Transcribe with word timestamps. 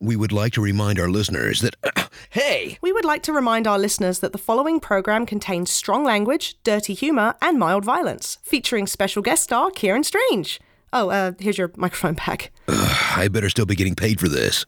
We 0.00 0.14
would 0.14 0.32
like 0.32 0.52
to 0.52 0.60
remind 0.60 0.98
our 0.98 1.08
listeners 1.08 1.60
that. 1.60 1.74
hey! 2.30 2.78
We 2.82 2.92
would 2.92 3.06
like 3.06 3.22
to 3.24 3.32
remind 3.32 3.66
our 3.66 3.78
listeners 3.78 4.18
that 4.18 4.32
the 4.32 4.38
following 4.38 4.78
program 4.78 5.24
contains 5.24 5.70
strong 5.70 6.04
language, 6.04 6.56
dirty 6.64 6.92
humour, 6.92 7.34
and 7.40 7.58
mild 7.58 7.84
violence, 7.84 8.38
featuring 8.42 8.86
special 8.86 9.22
guest 9.22 9.44
star 9.44 9.70
Kieran 9.70 10.04
Strange. 10.04 10.60
Oh, 10.92 11.08
uh, 11.08 11.32
here's 11.38 11.56
your 11.56 11.72
microphone 11.76 12.14
back. 12.14 12.52
I 12.68 13.28
better 13.32 13.48
still 13.48 13.64
be 13.64 13.74
getting 13.74 13.94
paid 13.94 14.20
for 14.20 14.28
this. 14.28 14.66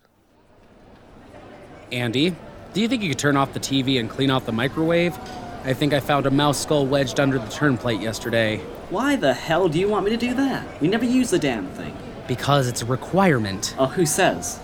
Andy, 1.92 2.34
do 2.72 2.80
you 2.80 2.88
think 2.88 3.02
you 3.02 3.10
could 3.10 3.18
turn 3.18 3.36
off 3.36 3.52
the 3.52 3.60
TV 3.60 4.00
and 4.00 4.08
clean 4.08 4.30
out 4.30 4.46
the 4.46 4.52
microwave? 4.52 5.18
I 5.64 5.74
think 5.74 5.92
I 5.92 6.00
found 6.00 6.24
a 6.24 6.30
mouse 6.30 6.62
skull 6.62 6.86
wedged 6.86 7.20
under 7.20 7.38
the 7.38 7.48
turn 7.48 7.76
plate 7.76 8.00
yesterday. 8.00 8.58
Why 8.88 9.16
the 9.16 9.34
hell 9.34 9.68
do 9.68 9.78
you 9.78 9.88
want 9.88 10.06
me 10.06 10.10
to 10.10 10.16
do 10.16 10.32
that? 10.34 10.80
We 10.80 10.88
never 10.88 11.04
use 11.04 11.28
the 11.28 11.38
damn 11.38 11.66
thing. 11.68 11.94
Because 12.26 12.66
it's 12.66 12.80
a 12.80 12.86
requirement. 12.86 13.74
Oh, 13.78 13.86
who 13.86 14.06
says? 14.06 14.60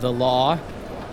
The 0.00 0.12
law? 0.12 0.58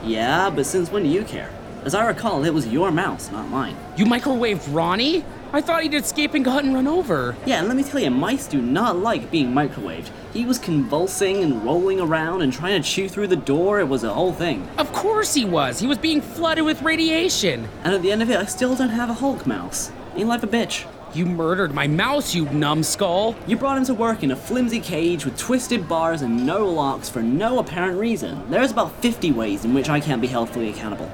Yeah, 0.03 0.49
but 0.49 0.65
since 0.65 0.91
when 0.91 1.03
do 1.03 1.09
you 1.09 1.23
care? 1.23 1.51
As 1.83 1.95
I 1.95 2.05
recall, 2.05 2.43
it 2.43 2.53
was 2.53 2.67
your 2.67 2.91
mouse, 2.91 3.31
not 3.31 3.47
mine. 3.47 3.75
You 3.95 4.05
microwaved 4.05 4.73
Ronnie? 4.73 5.23
I 5.51 5.61
thought 5.61 5.81
he'd 5.81 5.93
escape 5.93 6.33
and 6.33 6.45
gotten 6.45 6.73
run 6.73 6.87
over. 6.87 7.35
Yeah, 7.45 7.59
and 7.59 7.67
let 7.67 7.75
me 7.75 7.83
tell 7.83 7.99
you, 7.99 8.11
mice 8.11 8.47
do 8.47 8.61
not 8.61 8.97
like 8.97 9.31
being 9.31 9.51
microwaved. 9.51 10.09
He 10.31 10.45
was 10.45 10.59
convulsing 10.59 11.43
and 11.43 11.63
rolling 11.63 11.99
around 11.99 12.41
and 12.41 12.53
trying 12.53 12.81
to 12.81 12.87
chew 12.87 13.09
through 13.09 13.27
the 13.27 13.35
door. 13.35 13.79
It 13.79 13.87
was 13.87 14.03
a 14.03 14.13
whole 14.13 14.33
thing. 14.33 14.67
Of 14.77 14.93
course 14.93 15.33
he 15.33 15.45
was. 15.45 15.79
He 15.79 15.87
was 15.87 15.97
being 15.97 16.21
flooded 16.21 16.65
with 16.65 16.81
radiation. 16.83 17.67
And 17.83 17.95
at 17.95 18.01
the 18.01 18.11
end 18.11 18.21
of 18.21 18.29
it, 18.29 18.37
I 18.37 18.45
still 18.45 18.75
don't 18.75 18.89
have 18.89 19.09
a 19.09 19.15
Hulk 19.15 19.47
mouse. 19.47 19.91
Ain't 20.15 20.27
life 20.27 20.43
a 20.43 20.47
bitch? 20.47 20.85
You 21.13 21.25
murdered 21.25 21.73
my 21.73 21.87
mouse, 21.87 22.35
you 22.35 22.45
numbskull. 22.45 23.35
You 23.47 23.57
brought 23.57 23.77
him 23.77 23.85
to 23.85 23.95
work 23.95 24.21
in 24.21 24.29
a 24.29 24.35
flimsy 24.35 24.79
cage 24.79 25.25
with 25.25 25.37
twisted 25.37 25.87
bars 25.87 26.21
and 26.21 26.45
no 26.45 26.67
locks 26.67 27.09
for 27.09 27.23
no 27.23 27.57
apparent 27.57 27.99
reason. 27.99 28.49
There's 28.51 28.71
about 28.71 28.95
50 29.01 29.31
ways 29.31 29.65
in 29.65 29.73
which 29.73 29.89
I 29.89 29.99
can't 29.99 30.21
be 30.21 30.27
held 30.27 30.51
fully 30.51 30.69
accountable. 30.69 31.11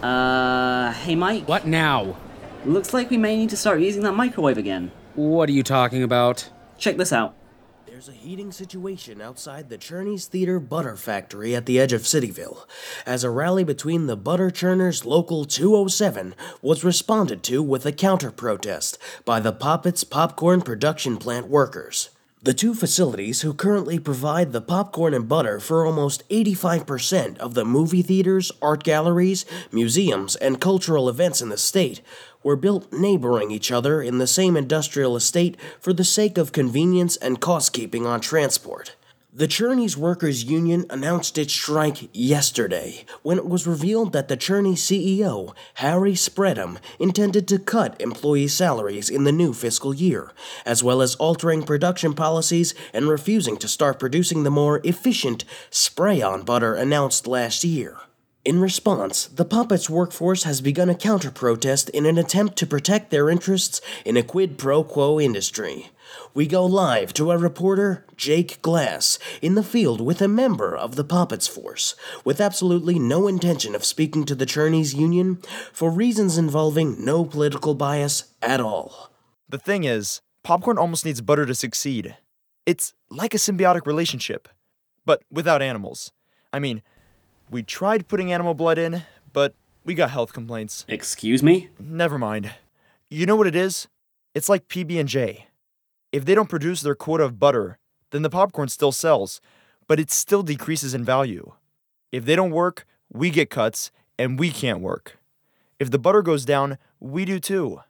Uh, 0.00 0.92
hey 0.92 1.16
Mike. 1.16 1.48
What 1.48 1.66
now? 1.66 2.16
Looks 2.64 2.94
like 2.94 3.10
we 3.10 3.16
may 3.18 3.36
need 3.36 3.50
to 3.50 3.56
start 3.56 3.80
using 3.80 4.02
that 4.04 4.12
microwave 4.12 4.58
again. 4.58 4.92
What 5.16 5.48
are 5.48 5.52
you 5.52 5.62
talking 5.62 6.02
about? 6.02 6.50
Check 6.78 6.98
this 6.98 7.12
out. 7.12 7.34
There's 8.04 8.18
a 8.18 8.20
heating 8.20 8.52
situation 8.52 9.22
outside 9.22 9.70
the 9.70 9.78
Cherney's 9.78 10.26
Theater 10.26 10.60
Butter 10.60 10.94
Factory 10.94 11.56
at 11.56 11.64
the 11.64 11.80
edge 11.80 11.94
of 11.94 12.02
Cityville, 12.02 12.66
as 13.06 13.24
a 13.24 13.30
rally 13.30 13.64
between 13.64 14.08
the 14.08 14.16
Butter 14.16 14.50
Churners 14.50 15.06
Local 15.06 15.46
207 15.46 16.34
was 16.60 16.84
responded 16.84 17.42
to 17.44 17.62
with 17.62 17.86
a 17.86 17.92
counter 17.92 18.30
protest 18.30 18.98
by 19.24 19.40
the 19.40 19.54
Popitz 19.54 20.04
Popcorn 20.04 20.60
Production 20.60 21.16
Plant 21.16 21.48
workers. 21.48 22.10
The 22.42 22.52
two 22.52 22.74
facilities, 22.74 23.40
who 23.40 23.54
currently 23.54 23.98
provide 23.98 24.52
the 24.52 24.60
popcorn 24.60 25.14
and 25.14 25.26
butter 25.26 25.58
for 25.58 25.86
almost 25.86 26.28
85% 26.28 27.38
of 27.38 27.54
the 27.54 27.64
movie 27.64 28.02
theaters, 28.02 28.52
art 28.60 28.84
galleries, 28.84 29.46
museums, 29.72 30.36
and 30.36 30.60
cultural 30.60 31.08
events 31.08 31.40
in 31.40 31.48
the 31.48 31.56
state, 31.56 32.02
were 32.44 32.54
built 32.54 32.92
neighboring 32.92 33.50
each 33.50 33.72
other 33.72 34.00
in 34.00 34.18
the 34.18 34.26
same 34.28 34.56
industrial 34.56 35.16
estate 35.16 35.56
for 35.80 35.92
the 35.92 36.04
sake 36.04 36.38
of 36.38 36.52
convenience 36.52 37.16
and 37.16 37.40
cost 37.40 37.72
keeping 37.72 38.06
on 38.06 38.20
transport. 38.20 38.94
The 39.36 39.48
Cherney's 39.48 39.96
Workers 39.96 40.44
Union 40.44 40.84
announced 40.88 41.38
its 41.38 41.52
strike 41.52 42.08
yesterday 42.12 43.04
when 43.22 43.36
it 43.36 43.48
was 43.48 43.66
revealed 43.66 44.12
that 44.12 44.28
the 44.28 44.36
Cherney 44.36 44.74
CEO, 44.74 45.52
Harry 45.74 46.12
Spreadham, 46.12 46.78
intended 47.00 47.48
to 47.48 47.58
cut 47.58 48.00
employee 48.00 48.46
salaries 48.46 49.10
in 49.10 49.24
the 49.24 49.32
new 49.32 49.52
fiscal 49.52 49.92
year, 49.92 50.30
as 50.64 50.84
well 50.84 51.02
as 51.02 51.16
altering 51.16 51.64
production 51.64 52.14
policies 52.14 52.76
and 52.92 53.08
refusing 53.08 53.56
to 53.56 53.66
start 53.66 53.98
producing 53.98 54.44
the 54.44 54.52
more 54.52 54.80
efficient 54.84 55.44
spray 55.68 56.22
on 56.22 56.42
butter 56.42 56.76
announced 56.76 57.26
last 57.26 57.64
year. 57.64 57.96
In 58.44 58.60
response, 58.60 59.24
the 59.26 59.46
Popitz 59.46 59.88
workforce 59.88 60.42
has 60.42 60.60
begun 60.60 60.90
a 60.90 60.94
counter 60.94 61.30
protest 61.30 61.88
in 61.90 62.04
an 62.04 62.18
attempt 62.18 62.56
to 62.58 62.66
protect 62.66 63.10
their 63.10 63.30
interests 63.30 63.80
in 64.04 64.18
a 64.18 64.22
quid 64.22 64.58
pro 64.58 64.84
quo 64.84 65.18
industry. 65.18 65.90
We 66.34 66.46
go 66.46 66.66
live 66.66 67.14
to 67.14 67.30
our 67.30 67.38
reporter, 67.38 68.04
Jake 68.18 68.60
Glass, 68.60 69.18
in 69.40 69.54
the 69.54 69.62
field 69.62 70.02
with 70.02 70.20
a 70.20 70.28
member 70.28 70.76
of 70.76 70.94
the 70.94 71.04
Popitz 71.04 71.48
force, 71.48 71.94
with 72.22 72.38
absolutely 72.38 72.98
no 72.98 73.26
intention 73.28 73.74
of 73.74 73.82
speaking 73.82 74.26
to 74.26 74.34
the 74.34 74.44
Cherney's 74.44 74.92
union 74.92 75.38
for 75.72 75.90
reasons 75.90 76.36
involving 76.36 77.02
no 77.02 77.24
political 77.24 77.74
bias 77.74 78.34
at 78.42 78.60
all. 78.60 79.10
The 79.48 79.58
thing 79.58 79.84
is, 79.84 80.20
popcorn 80.42 80.76
almost 80.76 81.06
needs 81.06 81.22
butter 81.22 81.46
to 81.46 81.54
succeed. 81.54 82.18
It's 82.66 82.92
like 83.08 83.32
a 83.32 83.38
symbiotic 83.38 83.86
relationship, 83.86 84.50
but 85.06 85.22
without 85.30 85.62
animals. 85.62 86.12
I 86.52 86.58
mean, 86.58 86.82
we 87.50 87.62
tried 87.62 88.08
putting 88.08 88.32
animal 88.32 88.54
blood 88.54 88.78
in, 88.78 89.02
but 89.32 89.54
we 89.84 89.94
got 89.94 90.10
health 90.10 90.32
complaints. 90.32 90.84
Excuse 90.88 91.42
me? 91.42 91.68
Never 91.78 92.18
mind. 92.18 92.52
You 93.10 93.26
know 93.26 93.36
what 93.36 93.46
it 93.46 93.56
is? 93.56 93.88
It's 94.34 94.48
like 94.48 94.68
PB&J. 94.68 95.46
If 96.12 96.24
they 96.24 96.34
don't 96.34 96.48
produce 96.48 96.80
their 96.80 96.94
quota 96.94 97.24
of 97.24 97.38
butter, 97.38 97.78
then 98.10 98.22
the 98.22 98.30
popcorn 98.30 98.68
still 98.68 98.92
sells, 98.92 99.40
but 99.86 100.00
it 100.00 100.10
still 100.10 100.42
decreases 100.42 100.94
in 100.94 101.04
value. 101.04 101.52
If 102.12 102.24
they 102.24 102.36
don't 102.36 102.50
work, 102.50 102.86
we 103.12 103.30
get 103.30 103.50
cuts 103.50 103.90
and 104.18 104.38
we 104.38 104.50
can't 104.50 104.80
work. 104.80 105.18
If 105.78 105.90
the 105.90 105.98
butter 105.98 106.22
goes 106.22 106.44
down, 106.44 106.78
we 107.00 107.24
do 107.24 107.38
too. 107.40 107.80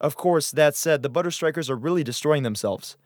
Of 0.00 0.16
course, 0.16 0.50
that 0.50 0.76
said, 0.76 1.02
the 1.02 1.08
butter 1.08 1.30
strikers 1.30 1.70
are 1.70 1.76
really 1.76 2.04
destroying 2.04 2.42
themselves. 2.42 2.96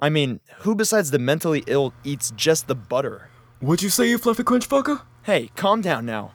I 0.00 0.08
mean, 0.08 0.40
who 0.58 0.74
besides 0.74 1.10
the 1.10 1.18
mentally 1.18 1.64
ill 1.66 1.92
eats 2.04 2.32
just 2.32 2.66
the 2.66 2.74
butter? 2.74 3.30
What'd 3.60 3.82
you 3.82 3.90
say, 3.90 4.08
you 4.08 4.18
fluffy 4.18 4.44
crunch 4.44 4.68
fucker? 4.68 5.02
Hey, 5.28 5.50
calm 5.56 5.82
down 5.82 6.06
now. 6.06 6.32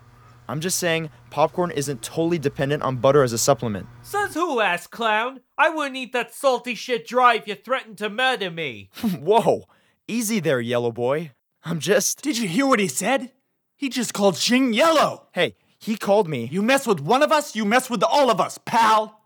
I'm 0.48 0.60
just 0.60 0.78
saying 0.78 1.10
popcorn 1.32 1.72
isn't 1.72 2.04
totally 2.04 2.38
dependent 2.38 2.84
on 2.84 2.98
butter 2.98 3.24
as 3.24 3.34
a 3.34 3.40
supplement. 3.40 3.88
Says 4.04 4.36
who, 4.36 4.60
ass 4.60 4.86
clown? 4.86 5.40
I 5.58 5.70
wouldn't 5.70 5.96
eat 5.96 6.14
that 6.14 6.32
salty 6.32 6.76
shit 6.76 7.08
dry 7.08 7.34
if 7.34 7.48
you 7.48 7.56
threatened 7.56 7.98
to 7.98 8.10
murder 8.12 8.52
me. 8.52 8.92
Whoa, 9.02 9.64
easy 10.08 10.40
there, 10.40 10.62
yellow 10.62 10.92
boy. 10.92 11.32
I'm 11.66 11.80
just. 11.80 12.22
Did 12.22 12.38
you 12.38 12.48
hear 12.48 12.68
what 12.68 12.78
he 12.78 12.88
said? 12.88 13.32
He 13.76 13.90
just 13.90 14.14
called 14.14 14.36
Xing 14.36 14.76
yellow. 14.76 15.26
Hey, 15.32 15.56
he 15.80 15.98
called 15.98 16.28
me. 16.28 16.48
You 16.52 16.62
mess 16.62 16.86
with 16.86 17.00
one 17.00 17.24
of 17.24 17.32
us, 17.32 17.56
you 17.56 17.66
mess 17.66 17.90
with 17.90 18.04
all 18.04 18.30
of 18.30 18.40
us, 18.40 18.60
pal. 18.64 19.22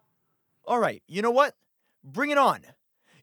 All 0.63 0.79
right, 0.79 1.03
you 1.09 1.21
know 1.21 1.31
what? 1.31 1.55
Bring 2.05 2.29
it 2.29 2.37
on. 2.37 2.61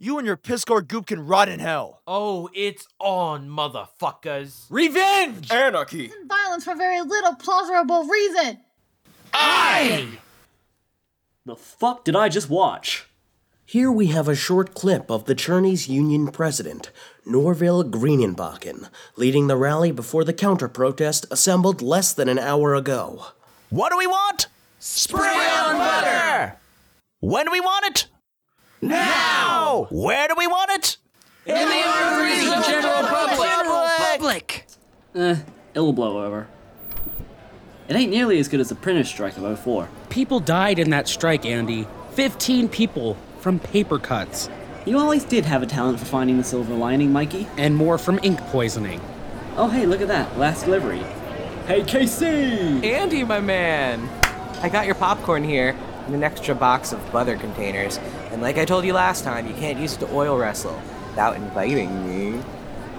You 0.05 0.19
and 0.19 0.27
your 0.27 0.37
Piscor 0.37 0.87
goop 0.87 1.07
can 1.07 1.27
rot 1.27 1.49
in 1.49 1.61
hell. 1.61 2.03
Oh, 2.07 2.51
it's 2.53 2.87
on, 3.01 3.49
motherfuckers. 3.49 4.67
Revenge! 4.69 5.51
Anarchy! 5.51 6.13
And 6.15 6.29
violence 6.29 6.65
for 6.65 6.75
very 6.75 7.01
little 7.01 7.35
plausible 7.37 8.05
reason. 8.05 8.59
I. 9.33 10.19
The 11.47 11.57
fuck 11.57 12.05
did 12.05 12.15
I 12.15 12.29
just 12.29 12.51
watch? 12.51 13.07
Here 13.65 13.91
we 13.91 14.09
have 14.09 14.29
a 14.29 14.35
short 14.35 14.75
clip 14.75 15.11
of 15.11 15.25
the 15.25 15.35
Cherney's 15.35 15.89
union 15.89 16.31
president, 16.31 16.91
Norville 17.25 17.83
Greenandbachen, 17.85 18.91
leading 19.17 19.47
the 19.47 19.57
rally 19.57 19.91
before 19.91 20.23
the 20.23 20.35
counter 20.35 20.69
protest 20.69 21.25
assembled 21.31 21.81
less 21.81 22.13
than 22.13 22.29
an 22.29 22.39
hour 22.39 22.75
ago. 22.75 23.29
What 23.71 23.89
do 23.89 23.97
we 23.97 24.07
want? 24.07 24.49
Spray 24.79 25.49
on 25.65 25.79
butter! 25.79 26.59
When 27.21 27.47
do 27.47 27.53
we 27.53 27.61
want 27.61 27.87
it? 27.87 28.07
Now! 28.85 29.87
Where 29.91 30.29
do 30.29 30.35
we 30.37 30.47
want 30.47 30.71
it? 30.73 30.97
In 31.47 31.55
the 31.55 31.83
arteries 31.87 32.53
of 32.53 32.65
general 32.67 33.03
public! 33.09 33.49
General 33.49 33.89
Public. 33.99 34.67
Eh, 35.15 35.37
it'll 35.75 35.93
blow 35.93 36.25
over. 36.25 36.49
It 37.89 37.97
ain't 37.97 38.11
nearly 38.11 38.39
as 38.39 38.49
good 38.49 38.61
as 38.61 38.69
the 38.69 38.75
printers 38.75 39.09
strike 39.09 39.37
of 39.39 39.59
04. 39.59 39.89
People 40.11 40.39
died 40.39 40.79
in 40.79 40.91
that 40.91 41.09
strike, 41.09 41.47
Andy. 41.47 41.87
15 42.13 42.69
people 42.69 43.17
from 43.41 43.59
paper 43.59 43.99
cuts. 43.99 44.49
You 44.87 44.99
always 44.99 45.25
did 45.25 45.45
have 45.47 45.63
a 45.63 45.67
talent 45.67 45.99
for 45.99 46.05
finding 46.05 46.37
the 46.37 46.45
silver 46.45 46.75
lining, 46.75 47.13
Mikey. 47.13 47.49
And 47.57 47.77
more 47.77 47.97
from 47.97 48.21
ink 48.23 48.39
poisoning. 48.49 49.01
Oh, 49.57 49.69
hey, 49.69 49.87
look 49.87 50.03
at 50.03 50.09
that. 50.09 50.39
Last 50.39 50.65
delivery. 50.65 51.03
Hey, 51.67 51.85
Casey! 51.85 52.27
Andy, 52.27 53.25
my 53.25 53.41
man! 53.41 54.09
I 54.63 54.69
got 54.69 54.85
your 54.85 54.95
popcorn 54.95 55.43
here 55.45 55.71
and 55.71 55.94
an 56.13 56.23
extra 56.23 56.55
box 56.55 56.93
of 56.93 57.13
butter 57.13 57.37
containers. 57.37 57.99
And 58.31 58.43
like 58.43 58.59
I 58.59 58.65
told 58.65 58.85
you 58.85 58.93
last 58.93 59.25
time, 59.25 59.47
you 59.47 59.55
can't 59.55 59.79
use 59.79 59.95
it 59.95 60.01
to 60.01 60.15
oil 60.15 60.37
wrestle 60.37 60.81
without 61.09 61.37
inviting 61.37 62.07
me. 62.07 62.43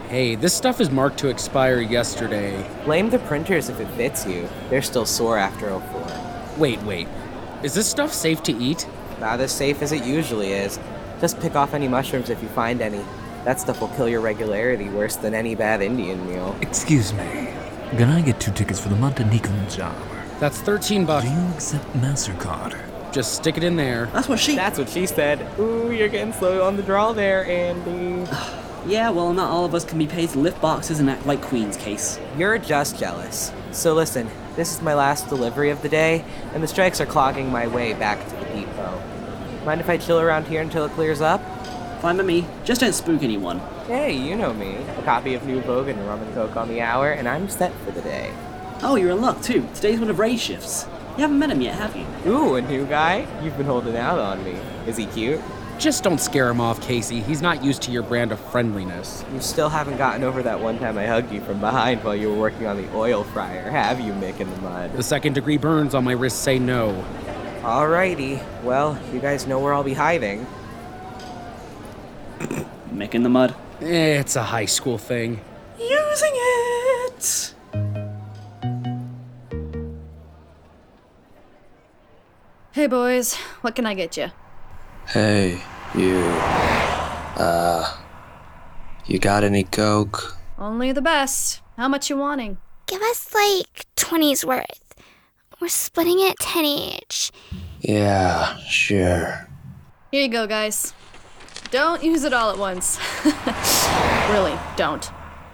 Hey, 0.09 0.35
this 0.35 0.53
stuff 0.53 0.79
is 0.79 0.89
marked 0.91 1.17
to 1.19 1.29
expire 1.29 1.81
yesterday. 1.81 2.63
Blame 2.85 3.09
the 3.09 3.19
printers 3.19 3.69
if 3.69 3.79
it 3.79 3.87
fits 3.89 4.25
you. 4.25 4.47
They're 4.69 4.81
still 4.81 5.05
sore 5.05 5.37
after 5.37 5.69
04. 5.79 6.57
Wait, 6.57 6.81
wait. 6.83 7.07
Is 7.63 7.73
this 7.73 7.87
stuff 7.87 8.13
safe 8.13 8.43
to 8.43 8.53
eat? 8.53 8.87
Not 9.19 9.39
as 9.39 9.51
safe 9.51 9.81
as 9.81 9.91
it 9.91 10.03
usually 10.03 10.51
is. 10.51 10.79
Just 11.19 11.39
pick 11.39 11.55
off 11.55 11.73
any 11.73 11.87
mushrooms 11.87 12.29
if 12.29 12.41
you 12.43 12.49
find 12.49 12.81
any. 12.81 13.03
That 13.45 13.59
stuff 13.59 13.81
will 13.81 13.87
kill 13.89 14.07
your 14.07 14.21
regularity 14.21 14.89
worse 14.89 15.15
than 15.15 15.33
any 15.33 15.55
bad 15.55 15.81
Indian 15.81 16.25
meal. 16.27 16.55
Excuse 16.61 17.13
me. 17.13 17.49
Can 17.97 18.09
I 18.09 18.21
get 18.21 18.39
two 18.39 18.51
tickets 18.51 18.79
for 18.79 18.89
the 18.89 18.95
Montenegrin 18.95 19.69
job? 19.69 19.95
That's 20.39 20.59
13 20.61 21.05
bucks. 21.05 21.25
Do 21.25 21.31
you 21.31 21.47
accept 21.53 21.85
MasterCard? 21.93 22.77
Just 23.15 23.35
stick 23.35 23.55
it 23.55 23.63
in 23.63 23.77
there. 23.77 24.07
That's 24.07 24.27
what 24.27 24.39
she. 24.39 24.55
That's 24.57 24.77
what 24.77 24.89
she 24.89 25.05
said. 25.05 25.39
Ooh, 25.57 25.89
you're 25.89 26.09
getting 26.09 26.33
slow 26.33 26.67
on 26.67 26.75
the 26.75 26.83
draw 26.83 27.13
there, 27.13 27.45
Andy. 27.45 28.29
Yeah, 28.87 29.09
well, 29.09 29.33
not 29.33 29.49
all 29.49 29.65
of 29.65 29.73
us 29.73 29.83
can 29.83 29.97
be 29.97 30.05
paid 30.05 30.29
to 30.29 30.37
lift 30.37 30.61
boxes 30.61 30.99
and 30.99 31.09
act 31.09 31.25
like 31.25 31.41
queens, 31.41 31.75
Case. 31.75 32.19
You're 32.37 32.59
just 32.59 32.99
jealous. 32.99 33.51
So 33.71 33.95
listen, 33.95 34.29
this 34.55 34.75
is 34.75 34.83
my 34.83 34.93
last 34.93 35.27
delivery 35.27 35.71
of 35.71 35.81
the 35.81 35.89
day, 35.89 36.23
and 36.53 36.61
the 36.61 36.67
strikes 36.67 37.01
are 37.01 37.07
clogging 37.07 37.51
my 37.51 37.65
way 37.65 37.93
back 37.93 38.23
to 38.23 38.35
the 38.35 38.45
depot. 38.53 39.01
Mind 39.65 39.81
if 39.81 39.89
I 39.89 39.97
chill 39.97 40.19
around 40.19 40.45
here 40.45 40.61
until 40.61 40.85
it 40.85 40.91
clears 40.91 41.19
up? 41.19 41.41
Fine 41.99 42.17
by 42.17 42.23
me. 42.23 42.45
Just 42.63 42.81
don't 42.81 42.93
spook 42.93 43.23
anyone. 43.23 43.59
Hey, 43.87 44.15
you 44.15 44.35
know 44.35 44.53
me. 44.53 44.75
A 44.75 45.01
copy 45.01 45.33
of 45.33 45.47
New 45.47 45.61
Vogue 45.61 45.87
and 45.87 46.07
rum 46.07 46.21
and 46.21 46.31
coke 46.35 46.55
on 46.55 46.67
the 46.67 46.81
hour, 46.81 47.09
and 47.09 47.27
I'm 47.27 47.49
set 47.49 47.73
for 47.79 47.89
the 47.89 48.01
day. 48.03 48.31
Oh, 48.83 48.97
you're 48.97 49.09
in 49.09 49.21
luck 49.21 49.41
too. 49.41 49.67
Today's 49.73 49.99
one 49.99 50.11
of 50.11 50.19
Ray's 50.19 50.43
shifts. 50.43 50.85
You 51.15 51.21
haven't 51.21 51.39
met 51.39 51.49
him 51.49 51.61
yet, 51.61 51.75
have 51.75 51.95
you? 51.95 52.05
Ooh, 52.29 52.55
a 52.55 52.61
new 52.61 52.85
guy? 52.85 53.25
You've 53.41 53.55
been 53.55 53.65
holding 53.65 53.95
out 53.95 54.19
on 54.19 54.43
me. 54.43 54.57
Is 54.85 54.97
he 54.97 55.05
cute? 55.05 55.39
Just 55.79 56.03
don't 56.03 56.19
scare 56.19 56.49
him 56.49 56.59
off, 56.59 56.81
Casey. 56.81 57.21
He's 57.21 57.41
not 57.41 57.63
used 57.63 57.81
to 57.83 57.91
your 57.91 58.03
brand 58.03 58.31
of 58.31 58.39
friendliness. 58.51 59.23
You 59.33 59.39
still 59.41 59.69
haven't 59.69 59.97
gotten 59.97 60.23
over 60.23 60.43
that 60.43 60.59
one 60.59 60.77
time 60.77 60.97
I 60.97 61.05
hugged 61.05 61.31
you 61.31 61.41
from 61.41 61.59
behind 61.59 62.03
while 62.03 62.15
you 62.15 62.29
were 62.29 62.37
working 62.37 62.65
on 62.67 62.77
the 62.77 62.93
oil 62.95 63.23
fryer, 63.23 63.69
have 63.69 63.99
you, 63.99 64.11
Mick 64.13 64.39
in 64.39 64.49
the 64.49 64.61
mud? 64.61 64.93
The 64.93 65.03
second 65.03 65.33
degree 65.33 65.57
burns 65.57 65.93
on 65.95 66.03
my 66.03 66.13
wrist 66.13 66.43
say 66.43 66.59
no. 66.59 67.03
Alrighty. 67.61 68.43
Well, 68.63 68.97
you 69.13 69.19
guys 69.19 69.47
know 69.47 69.59
where 69.59 69.73
I'll 69.73 69.83
be 69.83 69.93
hiding. 69.93 70.45
Mick 72.93 73.13
in 73.13 73.23
the 73.23 73.29
mud. 73.29 73.55
Eh, 73.81 74.19
it's 74.19 74.35
a 74.35 74.43
high 74.43 74.65
school 74.65 74.97
thing. 74.97 75.41
Using 75.79 76.31
it! 76.33 77.54
Hey 82.75 82.87
boys, 82.87 83.35
what 83.61 83.73
can 83.73 83.85
I 83.85 83.93
get 83.93 84.17
you? 84.17 84.31
Hey, 85.07 85.61
you. 85.97 86.17
Uh. 87.37 87.89
You 89.05 89.17
got 89.17 89.45
any 89.45 89.63
coke? 89.63 90.35
Only 90.59 90.91
the 90.91 91.01
best. 91.01 91.61
How 91.77 91.87
much 91.87 92.09
you 92.09 92.17
wanting? 92.17 92.57
Give 92.85 93.01
us 93.01 93.33
like 93.33 93.85
20's 93.95 94.43
worth. 94.43 94.93
We're 95.61 95.69
splitting 95.69 96.19
it 96.19 96.35
10 96.41 96.65
each. 96.65 97.31
Yeah, 97.79 98.57
sure. 98.57 99.47
Here 100.11 100.23
you 100.23 100.27
go, 100.27 100.45
guys. 100.45 100.93
Don't 101.71 102.03
use 102.03 102.25
it 102.25 102.33
all 102.33 102.51
at 102.51 102.57
once. 102.57 102.99
really, 104.29 104.59
don't. 104.75 105.09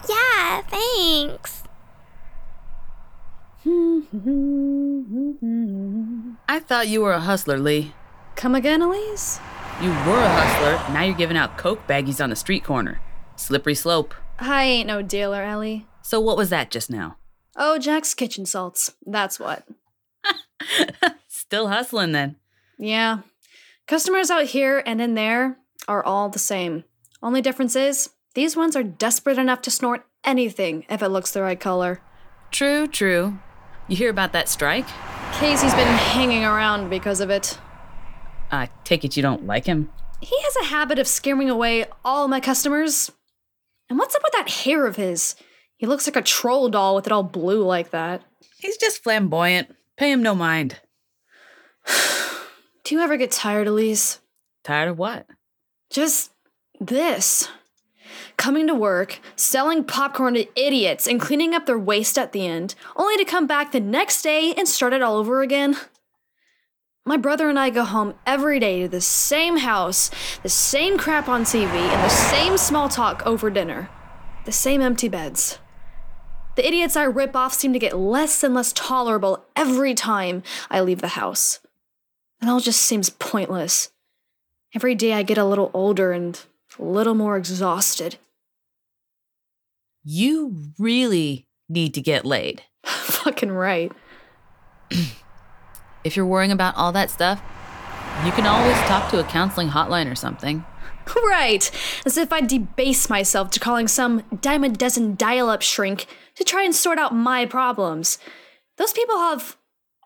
Yeah, 0.09 0.63
thanks. 0.71 1.61
I 6.51 6.59
thought 6.59 6.89
you 6.89 6.99
were 6.99 7.13
a 7.13 7.21
hustler, 7.21 7.57
Lee. 7.57 7.93
Come 8.35 8.55
again, 8.55 8.81
Elise? 8.81 9.39
You 9.81 9.87
were 9.87 10.19
a 10.19 10.27
hustler. 10.27 10.93
Now 10.93 11.03
you're 11.03 11.15
giving 11.15 11.37
out 11.37 11.57
coke 11.57 11.87
baggies 11.87 12.21
on 12.21 12.29
the 12.29 12.35
street 12.35 12.61
corner. 12.61 12.99
Slippery 13.37 13.73
slope. 13.73 14.13
I 14.37 14.65
ain't 14.65 14.87
no 14.87 15.01
dealer, 15.01 15.43
Ellie. 15.43 15.87
So 16.01 16.19
what 16.19 16.35
was 16.35 16.49
that 16.49 16.69
just 16.69 16.89
now? 16.89 17.15
Oh, 17.55 17.79
Jack's 17.79 18.13
kitchen 18.13 18.45
salts. 18.45 18.93
That's 19.05 19.39
what. 19.39 19.65
Still 21.29 21.69
hustling 21.69 22.11
then. 22.11 22.35
Yeah. 22.77 23.19
Customers 23.87 24.29
out 24.29 24.47
here 24.47 24.83
and 24.85 24.99
in 24.99 25.13
there 25.13 25.57
are 25.87 26.03
all 26.03 26.27
the 26.27 26.37
same. 26.37 26.83
Only 27.23 27.41
difference 27.41 27.77
is, 27.77 28.09
these 28.33 28.57
ones 28.57 28.75
are 28.75 28.83
desperate 28.83 29.37
enough 29.37 29.61
to 29.61 29.71
snort 29.71 30.05
anything 30.25 30.83
if 30.89 31.01
it 31.01 31.07
looks 31.07 31.31
the 31.31 31.43
right 31.43 31.57
color. 31.57 32.01
True, 32.51 32.87
true. 32.87 33.39
You 33.87 33.95
hear 33.95 34.09
about 34.09 34.33
that 34.33 34.49
strike? 34.49 34.89
Casey's 35.33 35.73
been 35.73 35.87
hanging 35.87 36.43
around 36.43 36.89
because 36.89 37.19
of 37.19 37.29
it. 37.29 37.57
I 38.51 38.69
take 38.83 39.03
it 39.03 39.15
you 39.15 39.23
don't 39.23 39.45
like 39.45 39.65
him? 39.65 39.89
He 40.21 40.39
has 40.41 40.55
a 40.57 40.65
habit 40.65 40.99
of 40.99 41.07
scaring 41.07 41.49
away 41.49 41.85
all 42.05 42.27
my 42.27 42.39
customers. 42.39 43.11
And 43.89 43.97
what's 43.97 44.15
up 44.15 44.21
with 44.23 44.33
that 44.33 44.49
hair 44.63 44.85
of 44.85 44.97
his? 44.97 45.35
He 45.77 45.87
looks 45.87 46.05
like 46.05 46.15
a 46.15 46.21
troll 46.21 46.69
doll 46.69 46.95
with 46.95 47.07
it 47.07 47.11
all 47.11 47.23
blue 47.23 47.63
like 47.63 47.89
that. 47.91 48.21
He's 48.59 48.77
just 48.77 49.03
flamboyant. 49.03 49.75
Pay 49.97 50.11
him 50.11 50.21
no 50.21 50.35
mind. 50.35 50.79
Do 52.83 52.95
you 52.95 53.01
ever 53.01 53.17
get 53.17 53.31
tired, 53.31 53.67
Elise? 53.67 54.19
Tired 54.63 54.89
of 54.89 54.99
what? 54.99 55.25
Just 55.89 56.31
this. 56.79 57.49
Coming 58.37 58.67
to 58.67 58.75
work, 58.75 59.19
selling 59.35 59.83
popcorn 59.83 60.33
to 60.35 60.47
idiots, 60.59 61.07
and 61.07 61.19
cleaning 61.19 61.53
up 61.53 61.65
their 61.65 61.79
waste 61.79 62.17
at 62.17 62.31
the 62.31 62.45
end, 62.45 62.75
only 62.95 63.17
to 63.17 63.25
come 63.25 63.47
back 63.47 63.71
the 63.71 63.79
next 63.79 64.21
day 64.21 64.53
and 64.55 64.67
start 64.67 64.93
it 64.93 65.01
all 65.01 65.17
over 65.17 65.41
again. 65.41 65.77
My 67.05 67.17
brother 67.17 67.49
and 67.49 67.57
I 67.57 67.71
go 67.71 67.83
home 67.83 68.13
every 68.27 68.59
day 68.59 68.81
to 68.81 68.87
the 68.87 69.01
same 69.01 69.57
house, 69.57 70.11
the 70.43 70.49
same 70.49 70.97
crap 70.97 71.27
on 71.27 71.43
TV, 71.43 71.65
and 71.65 72.03
the 72.03 72.09
same 72.09 72.57
small 72.57 72.89
talk 72.89 73.25
over 73.25 73.49
dinner, 73.49 73.89
the 74.45 74.51
same 74.51 74.81
empty 74.81 75.09
beds. 75.09 75.57
The 76.55 76.67
idiots 76.67 76.95
I 76.95 77.03
rip 77.03 77.35
off 77.35 77.53
seem 77.53 77.73
to 77.73 77.79
get 77.79 77.97
less 77.97 78.43
and 78.43 78.53
less 78.53 78.71
tolerable 78.73 79.45
every 79.55 79.95
time 79.95 80.43
I 80.69 80.81
leave 80.81 81.01
the 81.01 81.09
house. 81.09 81.59
It 82.41 82.49
all 82.49 82.59
just 82.59 82.81
seems 82.81 83.09
pointless. 83.09 83.89
Every 84.75 84.93
day 84.93 85.13
I 85.13 85.23
get 85.23 85.37
a 85.37 85.45
little 85.45 85.71
older 85.73 86.11
and 86.11 86.39
a 86.81 86.83
little 86.83 87.15
more 87.15 87.37
exhausted. 87.37 88.17
You 90.03 90.73
really 90.79 91.47
need 91.69 91.93
to 91.93 92.01
get 92.01 92.25
laid. 92.25 92.63
Fucking 92.83 93.51
right. 93.51 93.91
if 96.03 96.17
you're 96.17 96.25
worrying 96.25 96.51
about 96.51 96.75
all 96.75 96.91
that 96.91 97.11
stuff, 97.11 97.41
you 98.25 98.31
can 98.31 98.45
always 98.45 98.77
talk 98.87 99.09
to 99.11 99.19
a 99.19 99.23
counseling 99.23 99.69
hotline 99.69 100.11
or 100.11 100.15
something. 100.15 100.65
Right, 101.25 101.69
as 102.05 102.15
if 102.15 102.31
I'd 102.31 102.47
debase 102.47 103.09
myself 103.09 103.49
to 103.51 103.59
calling 103.59 103.87
some 103.87 104.23
dime 104.39 104.63
a 104.63 104.69
dozen 104.69 105.15
dial 105.15 105.49
up 105.49 105.61
shrink 105.61 106.05
to 106.35 106.43
try 106.43 106.63
and 106.63 106.73
sort 106.73 106.99
out 106.99 107.13
my 107.13 107.45
problems. 107.45 108.17
Those 108.77 108.93
people 108.93 109.17
have 109.17 109.57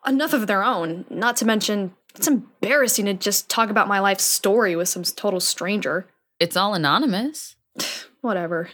enough 0.08 0.34
of 0.34 0.48
their 0.48 0.64
own, 0.64 1.06
not 1.10 1.36
to 1.38 1.46
mention, 1.46 1.94
it's 2.16 2.28
embarrassing 2.28 3.06
to 3.06 3.14
just 3.14 3.50
talk 3.50 3.70
about 3.70 3.90
my 3.90 4.00
life 4.00 4.20
story 4.20 4.76
with 4.76 4.88
some 4.88 5.04
total 5.04 5.42
stranger. 5.42 6.08
It's 6.38 6.58
all 6.58 6.74
anonymous. 6.74 7.56
Whatever. 8.22 8.70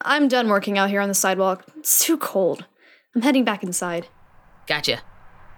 I'm 0.00 0.26
done 0.26 0.48
working 0.48 0.76
out 0.76 0.90
here 0.90 1.00
on 1.00 1.08
the 1.08 1.14
sidewalk. 1.14 1.64
It's 1.78 2.04
too 2.04 2.16
cold. 2.16 2.64
I'm 3.14 3.22
heading 3.22 3.44
back 3.44 3.62
inside. 3.62 4.08
Gotcha. 4.66 5.00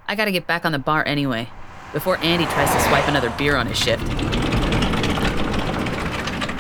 I 0.07 0.15
gotta 0.15 0.33
get 0.33 0.47
back 0.47 0.67
on 0.67 0.73
the 0.73 0.79
bar 0.79 1.07
anyway, 1.07 1.49
before 1.95 2.19
Andy 2.19 2.45
tries 2.45 2.71
to 2.73 2.81
swipe 2.89 3.09
another 3.09 3.31
beer 3.39 3.57
on 3.57 3.67
his 3.67 3.79
shift. 3.79 4.03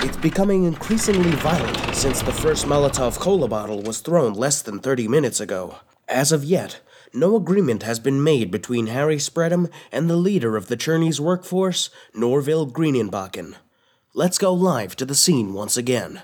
It's 0.04 0.16
becoming 0.16 0.64
increasingly 0.64 1.32
violent 1.32 1.94
since 1.94 2.22
the 2.22 2.32
first 2.32 2.64
Molotov 2.64 3.18
cola 3.18 3.48
bottle 3.48 3.82
was 3.82 4.00
thrown 4.00 4.32
less 4.32 4.62
than 4.62 4.78
30 4.78 5.06
minutes 5.06 5.40
ago. 5.40 5.76
As 6.08 6.32
of 6.32 6.44
yet, 6.44 6.80
no 7.12 7.36
agreement 7.36 7.82
has 7.82 7.98
been 7.98 8.24
made 8.24 8.50
between 8.50 8.86
Harry 8.86 9.16
Spreadham 9.16 9.70
and 9.90 10.08
the 10.08 10.16
leader 10.16 10.56
of 10.56 10.68
the 10.68 10.76
Cherney's 10.78 11.20
workforce, 11.20 11.90
Norville 12.14 12.70
Greenandbachen. 12.70 13.56
Let's 14.14 14.36
go 14.36 14.52
live 14.52 14.94
to 14.96 15.06
the 15.06 15.14
scene 15.14 15.54
once 15.54 15.78
again. 15.78 16.20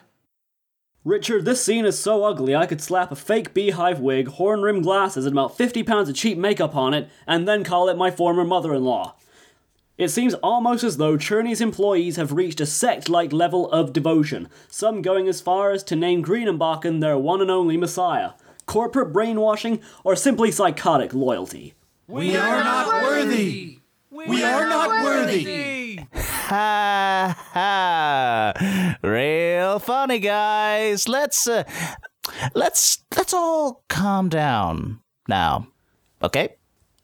Richard, 1.07 1.47
this 1.47 1.65
scene 1.65 1.87
is 1.87 1.99
so 1.99 2.23
ugly 2.23 2.55
I 2.55 2.67
could 2.67 2.83
slap 2.83 3.11
a 3.11 3.17
fake 3.17 3.55
beehive 3.55 3.99
wig, 3.99 4.29
horn 4.29 4.61
rimmed 4.61 4.83
glasses, 4.83 5.25
and 5.25 5.33
about 5.33 5.57
50 5.57 5.85
pounds 5.85 6.11
of 6.11 6.15
cheap 6.15 6.37
makeup 6.37 6.77
on 6.77 6.93
it, 6.93 7.09
and 7.27 7.49
then 7.49 7.65
call 7.65 7.89
it 7.89 7.97
my 7.97 8.11
former 8.11 8.45
mother 8.45 8.75
in 8.75 8.85
law. 8.85 9.15
It 9.97 10.09
seems 10.09 10.35
almost 10.35 10.85
as 10.85 10.99
though 10.99 11.17
Cherney's 11.17 11.63
employees 11.63 12.17
have 12.17 12.33
reached 12.33 12.61
a 12.61 12.67
sect 12.67 13.09
like 13.09 13.33
level 13.33 13.71
of 13.71 13.95
devotion, 13.95 14.51
some 14.69 15.01
going 15.01 15.27
as 15.27 15.41
far 15.41 15.71
as 15.71 15.83
to 15.85 15.97
name 15.97 16.23
Greenandbachen 16.23 17.01
their 17.01 17.17
one 17.17 17.41
and 17.41 17.51
only 17.51 17.79
messiah. 17.79 18.33
Corporate 18.67 19.15
brainwashing, 19.15 19.81
or 20.05 20.15
simply 20.15 20.51
psychotic 20.51 21.15
loyalty. 21.15 21.73
We 22.07 22.37
are 22.37 22.63
not 22.63 23.03
worthy! 23.03 23.79
We 24.11 24.45
are 24.45 24.69
not 24.69 25.03
worthy! 25.03 25.78
Ha 26.49 27.37
ha! 27.53 28.97
Real 29.03 29.79
funny, 29.79 30.19
guys. 30.19 31.07
Let's 31.07 31.47
uh, 31.47 31.65
let's 32.55 33.05
let's 33.15 33.35
all 33.35 33.85
calm 33.91 34.31
down 34.31 35.01
now, 35.29 35.69
okay? 36.23 36.57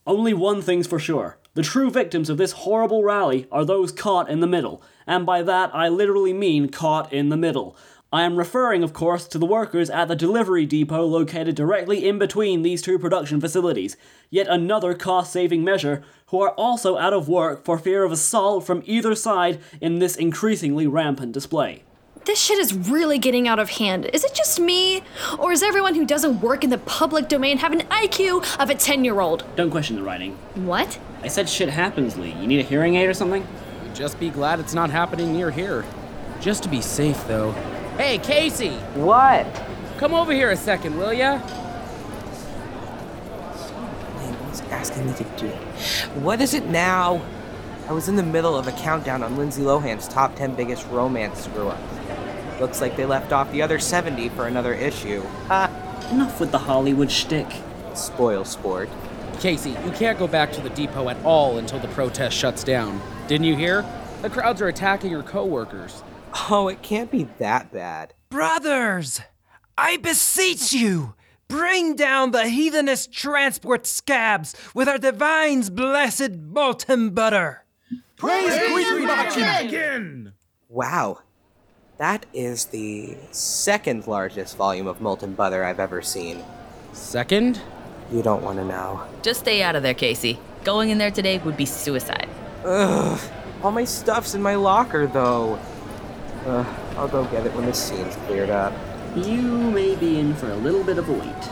Only 0.07 0.33
one 0.33 0.63
thing's 0.63 0.87
for 0.87 0.99
sure. 0.99 1.39
The 1.53 1.63
true 1.63 1.91
victims 1.91 2.31
of 2.31 2.39
this 2.39 2.53
horrible 2.53 3.05
rally 3.05 3.47
are 3.53 3.67
those 3.67 3.93
caught 3.93 4.31
in 4.31 4.41
the 4.41 4.47
middle, 4.47 4.83
and 5.07 5.27
by 5.27 5.43
that 5.43 5.75
I 5.75 5.89
literally 5.89 6.33
mean 6.33 6.71
caught 6.71 7.13
in 7.13 7.29
the 7.29 7.37
middle. 7.37 7.77
I 8.15 8.23
am 8.23 8.37
referring, 8.37 8.85
of 8.85 8.93
course, 8.93 9.27
to 9.27 9.39
the 9.39 9.45
workers 9.45 9.91
at 9.91 10.07
the 10.07 10.15
delivery 10.15 10.67
depot 10.67 11.05
located 11.05 11.57
directly 11.57 12.07
in 12.07 12.17
between 12.17 12.63
these 12.63 12.81
two 12.81 12.97
production 12.97 13.41
facilities, 13.41 13.97
yet 14.31 14.47
another 14.47 14.95
cost 14.95 15.33
saving 15.33 15.65
measure, 15.65 16.05
who 16.27 16.41
are 16.41 16.51
also 16.51 16.97
out 16.97 17.13
of 17.13 17.29
work 17.29 17.65
for 17.65 17.77
fear 17.77 18.05
of 18.05 18.13
assault 18.13 18.65
from 18.65 18.85
either 18.87 19.17
side 19.17 19.59
in 19.81 19.99
this 19.99 20.15
increasingly 20.15 20.87
rampant 20.87 21.33
display. 21.33 21.83
This 22.25 22.41
shit 22.41 22.61
is 22.61 22.73
really 22.73 23.19
getting 23.19 23.49
out 23.49 23.59
of 23.59 23.69
hand. 23.71 24.09
Is 24.13 24.23
it 24.23 24.33
just 24.33 24.61
me? 24.61 25.03
Or 25.37 25.51
is 25.51 25.65
everyone 25.65 25.97
who 25.97 26.07
doesn't 26.07 26.41
work 26.41 26.63
in 26.63 26.71
the 26.71 26.79
public 26.79 27.29
domain 27.29 27.59
have 27.59 27.73
an 27.73 27.81
IQ 27.81 28.61
of 28.61 28.71
a 28.71 28.77
10 28.77 29.05
year 29.05 29.19
old? 29.19 29.43
Don't 29.57 29.73
question 29.73 29.97
the 29.97 30.05
writing. 30.05 30.39
What? 30.55 31.01
I 31.25 31.27
said 31.27 31.49
shit 31.49 31.69
happens, 31.69 32.17
Lee. 32.17 32.31
You 32.35 32.47
need 32.47 32.61
a 32.61 32.69
hearing 32.69 32.95
aid 32.95 33.09
or 33.09 33.15
something? 33.15 33.45
Just 33.93 34.21
be 34.21 34.31
glad 34.31 34.61
it's 34.61 34.73
not 34.73 34.91
happening 34.91 35.33
near 35.33 35.51
here. 35.51 35.85
Just 36.41 36.63
to 36.63 36.69
be 36.69 36.81
safe, 36.81 37.27
though, 37.27 37.53
Hey, 37.97 38.19
Casey! 38.19 38.71
What? 38.97 39.47
Come 39.99 40.15
over 40.15 40.33
here 40.33 40.51
a 40.51 40.57
second, 40.57 40.99
will 40.99 41.13
ya? 41.13 41.39
Who's 44.49 44.61
asking 44.63 45.07
me 45.07 45.13
to 45.15 45.23
do 45.37 45.47
it? 45.47 45.57
What 46.17 46.41
is 46.41 46.55
it 46.55 46.67
now? 46.67 47.23
I 47.89 47.93
was 47.93 48.09
in 48.09 48.17
the 48.17 48.25
middle 48.25 48.57
of 48.57 48.67
a 48.67 48.73
countdown 48.73 49.23
on 49.23 49.37
Lindsay 49.37 49.63
Lohan's 49.63 50.09
top 50.09 50.35
10 50.35 50.57
biggest 50.57 50.85
romance 50.89 51.45
screw 51.45 51.69
ups. 51.69 52.61
Looks 52.61 52.81
like 52.81 52.97
they 52.97 53.07
left 53.07 53.33
off 53.33 53.53
the 53.53 53.63
other 53.63 53.79
70 53.79 54.29
for 54.31 54.49
another 54.49 54.75
issue. 54.75 55.23
Ha! 55.47 55.71
Enough 56.11 56.41
with 56.41 56.51
the 56.51 56.59
Hollywood 56.59 57.13
shtick. 57.13 57.47
Spoil 57.95 58.45
sport. 58.45 58.89
Casey, 59.39 59.71
you 59.71 59.93
can't 59.93 60.19
go 60.19 60.27
back 60.27 60.51
to 60.55 60.61
the 60.61 60.71
depot 60.71 61.11
at 61.11 61.25
all 61.25 61.59
until 61.59 61.79
the 61.79 61.89
protest 61.89 62.37
shuts 62.37 62.65
down. 62.65 63.01
Didn't 63.29 63.47
you 63.47 63.55
hear? 63.55 63.85
The 64.23 64.31
crowds 64.31 64.61
are 64.61 64.69
attacking 64.69 65.13
your 65.13 65.23
coworkers. 65.23 66.03
Oh, 66.51 66.69
it 66.69 66.83
can't 66.83 67.11
be 67.11 67.29
that 67.39 67.73
bad. 67.73 68.15
Brothers, 68.29 69.21
I 69.79 69.97
beseech 69.99 70.73
you, 70.73 71.15
bring 71.47 71.95
down 71.95 72.33
the 72.33 72.45
heathenish 72.45 73.11
transport 73.13 73.87
scabs 73.87 74.55
with 74.75 74.89
our 74.89 74.99
divine's 74.99 75.71
blessed 75.71 76.33
molten 76.33 77.11
butter. 77.11 77.65
Praise 78.17 78.59
Queen 78.73 80.33
Wow. 80.69 81.21
That 81.99 82.27
is 82.33 82.67
the 82.67 83.17
second 83.31 84.09
largest 84.09 84.57
volume 84.57 84.89
of 84.89 85.01
molten 85.01 85.35
butter 85.35 85.65
I've 85.65 85.79
ever 85.79 86.03
seen. 86.03 86.43
Second? 86.93 87.61
You 88.13 88.23
don't 88.23 88.43
want 88.43 88.59
to 88.59 88.65
know. 88.65 89.03
Just 89.23 89.41
stay 89.41 89.63
out 89.63 89.77
of 89.77 89.85
there, 89.85 89.95
Casey. 89.95 90.39
Going 90.65 90.91
in 90.91 90.99
there 90.99 91.11
today 91.11 91.39
would 91.39 91.57
be 91.57 91.67
suicide. 91.67 92.29
Ugh. 92.65 93.21
All 93.63 93.71
my 93.71 93.85
stuff's 93.85 94.35
in 94.35 94.43
my 94.43 94.57
locker, 94.57 95.07
though. 95.07 95.59
Ugh, 96.47 96.67
I'll 96.99 97.09
go 97.09 97.25
get 97.25 97.47
it 97.47 97.55
when 97.55 97.65
this 97.65 97.83
scene's 97.83 98.17
cleared 98.27 98.51
up. 98.51 98.73
You 99.17 99.41
may 99.71 99.97
be 99.97 100.19
in 100.19 100.35
for 100.35 100.51
a 100.51 100.57
little 100.57 100.85
bit 100.85 100.99
of 100.99 101.09
a 101.09 101.13
wait. 101.13 101.45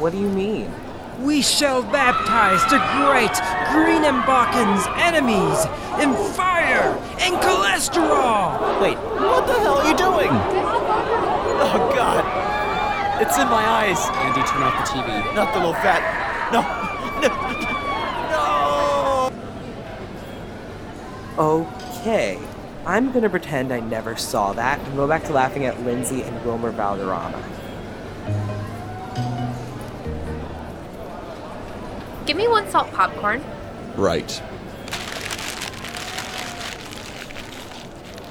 What 0.00 0.10
do 0.10 0.18
you 0.18 0.28
mean? 0.28 0.72
We 1.20 1.40
shall 1.40 1.82
baptize 1.82 2.64
the 2.64 2.78
great 2.98 3.30
Greenandbachen's 3.70 4.88
enemies 4.98 5.66
in 6.02 6.14
fire 6.34 6.98
and 7.20 7.36
cholesterol. 7.36 8.80
Wait, 8.80 8.96
what 8.96 9.46
the 9.46 9.52
hell 9.52 9.78
are 9.78 9.88
you 9.88 9.96
doing? 9.96 10.30
Oh 11.62 11.92
god. 11.94 12.24
It's 13.22 13.36
in 13.38 13.46
my 13.48 13.62
eyes. 13.62 14.00
Andy, 14.14 14.42
turn 14.48 14.62
off 14.62 14.74
the 14.78 14.84
TV. 14.90 15.34
Not 15.34 15.52
the 15.54 15.60
low 15.60 15.74
fat. 15.74 16.02
No! 16.50 16.62
No. 17.20 17.56
No. 21.36 21.70
Okay. 22.00 22.38
I'm 22.86 23.12
gonna 23.12 23.28
pretend 23.28 23.72
I 23.72 23.80
never 23.80 24.16
saw 24.16 24.52
that 24.54 24.80
and 24.80 24.96
go 24.96 25.06
back 25.06 25.24
to 25.24 25.32
laughing 25.32 25.64
at 25.66 25.80
Lindsay 25.82 26.22
and 26.22 26.44
Wilmer 26.44 26.70
Valderrama. 26.70 27.42
Give 32.26 32.36
me 32.36 32.48
one 32.48 32.68
salt 32.70 32.90
popcorn. 32.92 33.44
Right. 33.96 34.42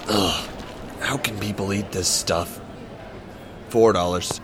Ugh. 0.08 0.50
How 1.02 1.18
can 1.18 1.40
people 1.40 1.72
eat 1.74 1.92
this 1.92 2.08
stuff? 2.08 2.60
Four 3.70 3.94
dollars. 3.94 4.42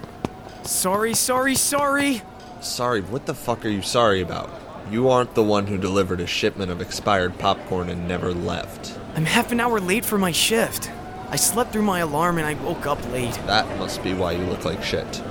Sorry, 0.64 1.14
sorry, 1.14 1.56
sorry. 1.56 2.22
Sorry, 2.62 3.02
what 3.02 3.26
the 3.26 3.34
fuck 3.34 3.66
are 3.66 3.70
you 3.70 3.82
sorry 3.82 4.22
about? 4.22 4.50
You 4.92 5.10
aren't 5.10 5.36
the 5.36 5.44
one 5.44 5.68
who 5.68 5.78
delivered 5.78 6.20
a 6.20 6.28
shipment 6.28 6.72
of 6.72 6.82
expired 6.82 7.38
popcorn 7.40 7.90
and 7.90 8.08
never 8.08 8.34
left. 8.34 9.00
I'm 9.16 9.24
half 9.24 9.54
an 9.54 9.62
hour 9.62 9.80
late 9.80 10.04
for 10.04 10.18
my 10.18 10.34
shift. 10.34 10.92
I 11.30 11.38
slept 11.38 11.72
through 11.72 11.84
my 11.84 12.00
alarm 12.00 12.38
and 12.38 12.46
I 12.46 12.54
woke 12.66 12.86
up 12.86 13.02
late. 13.14 13.34
That 13.46 13.66
must 13.80 14.04
be 14.04 14.14
why 14.14 14.34
you 14.34 14.44
look 14.44 14.66
like 14.66 14.84
shit. 14.84 15.24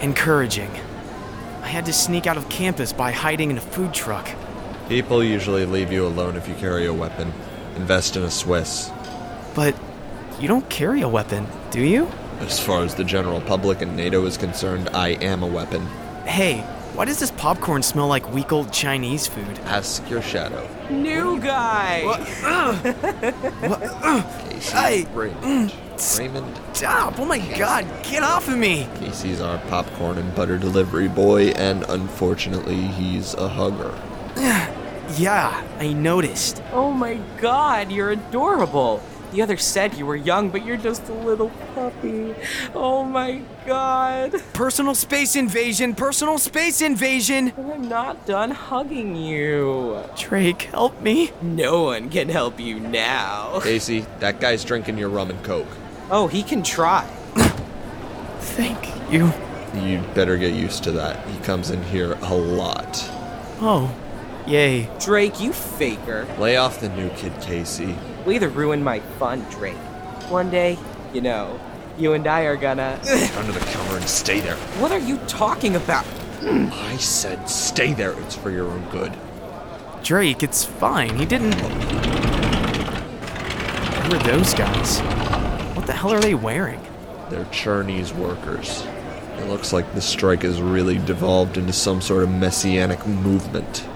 Encouraging. 0.00 0.70
I 1.60 1.66
had 1.66 1.84
to 1.86 1.92
sneak 1.92 2.28
out 2.28 2.36
of 2.36 2.48
campus 2.48 2.92
by 2.92 3.10
hiding 3.10 3.50
in 3.50 3.58
a 3.58 3.60
food 3.60 3.92
truck. 3.92 4.30
People 4.88 5.24
usually 5.24 5.66
leave 5.66 5.90
you 5.90 6.06
alone 6.06 6.36
if 6.36 6.46
you 6.46 6.54
carry 6.54 6.86
a 6.86 6.94
weapon. 6.94 7.32
Invest 7.74 8.14
in 8.16 8.22
a 8.22 8.30
Swiss. 8.30 8.92
But 9.56 9.74
you 10.38 10.46
don't 10.46 10.68
carry 10.70 11.00
a 11.00 11.08
weapon, 11.08 11.44
do 11.72 11.80
you? 11.80 12.08
As 12.38 12.60
far 12.60 12.84
as 12.84 12.94
the 12.94 13.04
general 13.04 13.40
public 13.40 13.82
and 13.82 13.96
NATO 13.96 14.24
is 14.24 14.36
concerned, 14.36 14.88
I 14.94 15.10
am 15.10 15.42
a 15.42 15.46
weapon. 15.48 15.84
Hey, 16.26 16.64
why 16.94 17.04
does 17.04 17.18
this 17.18 17.30
popcorn 17.32 17.82
smell 17.82 18.08
like 18.08 18.32
week 18.32 18.52
old 18.52 18.72
Chinese 18.72 19.26
food? 19.26 19.58
Ask 19.60 20.08
your 20.10 20.22
shadow. 20.22 20.68
New 20.90 21.40
guy! 21.40 22.02
Casey 24.50 24.76
Hey! 24.76 25.06
Raymond. 25.12 25.70
Mm. 25.70 26.18
Raymond. 26.18 26.60
Stop! 26.72 27.18
Oh 27.18 27.24
my 27.24 27.38
god, 27.56 27.86
get 28.02 28.22
off 28.22 28.48
of 28.48 28.58
me! 28.58 28.88
Casey's 28.96 29.40
our 29.40 29.58
popcorn 29.68 30.18
and 30.18 30.34
butter 30.34 30.58
delivery 30.58 31.08
boy, 31.08 31.48
and 31.50 31.84
unfortunately, 31.88 32.76
he's 32.76 33.34
a 33.34 33.48
hugger. 33.48 33.94
Yeah, 35.18 35.62
I 35.78 35.92
noticed. 35.92 36.62
Oh 36.72 36.90
my 36.90 37.16
god, 37.38 37.92
you're 37.92 38.12
adorable! 38.12 39.02
The 39.32 39.40
other 39.40 39.56
said 39.56 39.94
you 39.94 40.04
were 40.04 40.16
young, 40.16 40.50
but 40.50 40.64
you're 40.64 40.76
just 40.76 41.08
a 41.08 41.14
little 41.14 41.48
puppy. 41.74 42.34
Oh 42.74 43.02
my 43.02 43.40
god. 43.66 44.34
Personal 44.52 44.94
space 44.94 45.36
invasion, 45.36 45.94
personal 45.94 46.36
space 46.36 46.82
invasion! 46.82 47.54
I'm 47.56 47.88
not 47.88 48.26
done 48.26 48.50
hugging 48.50 49.16
you. 49.16 50.04
Drake, 50.18 50.62
help 50.62 51.00
me. 51.00 51.30
No 51.40 51.84
one 51.84 52.10
can 52.10 52.28
help 52.28 52.60
you 52.60 52.78
now. 52.78 53.58
Casey, 53.60 54.04
that 54.20 54.38
guy's 54.38 54.64
drinking 54.64 54.98
your 54.98 55.08
rum 55.08 55.30
and 55.30 55.42
coke. 55.42 55.66
Oh, 56.10 56.26
he 56.26 56.42
can 56.42 56.62
try. 56.62 57.06
Thank 58.40 58.86
you. 59.10 59.32
You'd 59.80 60.14
better 60.14 60.36
get 60.36 60.52
used 60.52 60.84
to 60.84 60.92
that. 60.92 61.26
He 61.26 61.38
comes 61.38 61.70
in 61.70 61.82
here 61.84 62.18
a 62.20 62.34
lot. 62.34 63.02
Oh, 63.62 63.94
yay. 64.46 64.88
Drake, 65.00 65.40
you 65.40 65.52
faker. 65.52 66.26
Lay 66.38 66.56
off 66.56 66.80
the 66.80 66.88
new 66.90 67.08
kid, 67.10 67.32
Casey. 67.40 67.96
Way 68.26 68.38
to 68.38 68.48
ruin 68.48 68.82
my 68.82 69.00
fun, 69.18 69.44
Drake. 69.50 69.76
One 70.28 70.50
day, 70.50 70.78
you 71.12 71.20
know, 71.20 71.60
you 71.98 72.12
and 72.14 72.26
I 72.26 72.42
are 72.42 72.56
gonna. 72.56 72.98
Under 73.36 73.52
the 73.52 73.60
cover 73.60 73.96
and 73.96 74.08
stay 74.08 74.40
there. 74.40 74.56
What 74.78 74.92
are 74.92 74.98
you 74.98 75.18
talking 75.26 75.76
about? 75.76 76.06
I 76.42 76.96
said 76.96 77.48
stay 77.48 77.92
there. 77.92 78.12
It's 78.22 78.36
for 78.36 78.50
your 78.50 78.68
own 78.68 78.88
good. 78.90 79.12
Drake, 80.02 80.42
it's 80.42 80.64
fine. 80.64 81.16
He 81.16 81.24
didn't. 81.24 81.54
Who 84.02 84.16
are 84.16 84.22
those 84.24 84.54
guys? 84.54 84.98
What 85.76 85.86
the 85.86 85.92
hell 85.92 86.12
are 86.12 86.20
they 86.20 86.34
wearing? 86.34 86.80
They're 87.30 87.44
Cherney's 87.46 88.12
workers. 88.12 88.84
It 89.38 89.48
looks 89.48 89.72
like 89.72 89.94
the 89.94 90.00
strike 90.00 90.42
has 90.42 90.60
really 90.60 90.98
devolved 90.98 91.56
into 91.56 91.72
some 91.72 92.00
sort 92.00 92.24
of 92.24 92.30
messianic 92.30 93.06
movement. 93.06 93.86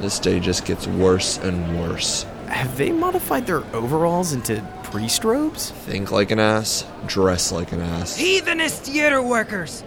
This 0.00 0.20
day 0.20 0.38
just 0.38 0.64
gets 0.64 0.86
worse 0.86 1.38
and 1.38 1.80
worse. 1.80 2.22
Have 2.46 2.76
they 2.76 2.92
modified 2.92 3.46
their 3.46 3.64
overalls 3.74 4.32
into 4.32 4.64
priest 4.84 5.24
robes? 5.24 5.70
Think 5.70 6.12
like 6.12 6.30
an 6.30 6.38
ass, 6.38 6.86
dress 7.06 7.50
like 7.50 7.72
an 7.72 7.80
ass. 7.80 8.16
Heathenist 8.16 8.84
theater 8.84 9.20
workers! 9.20 9.82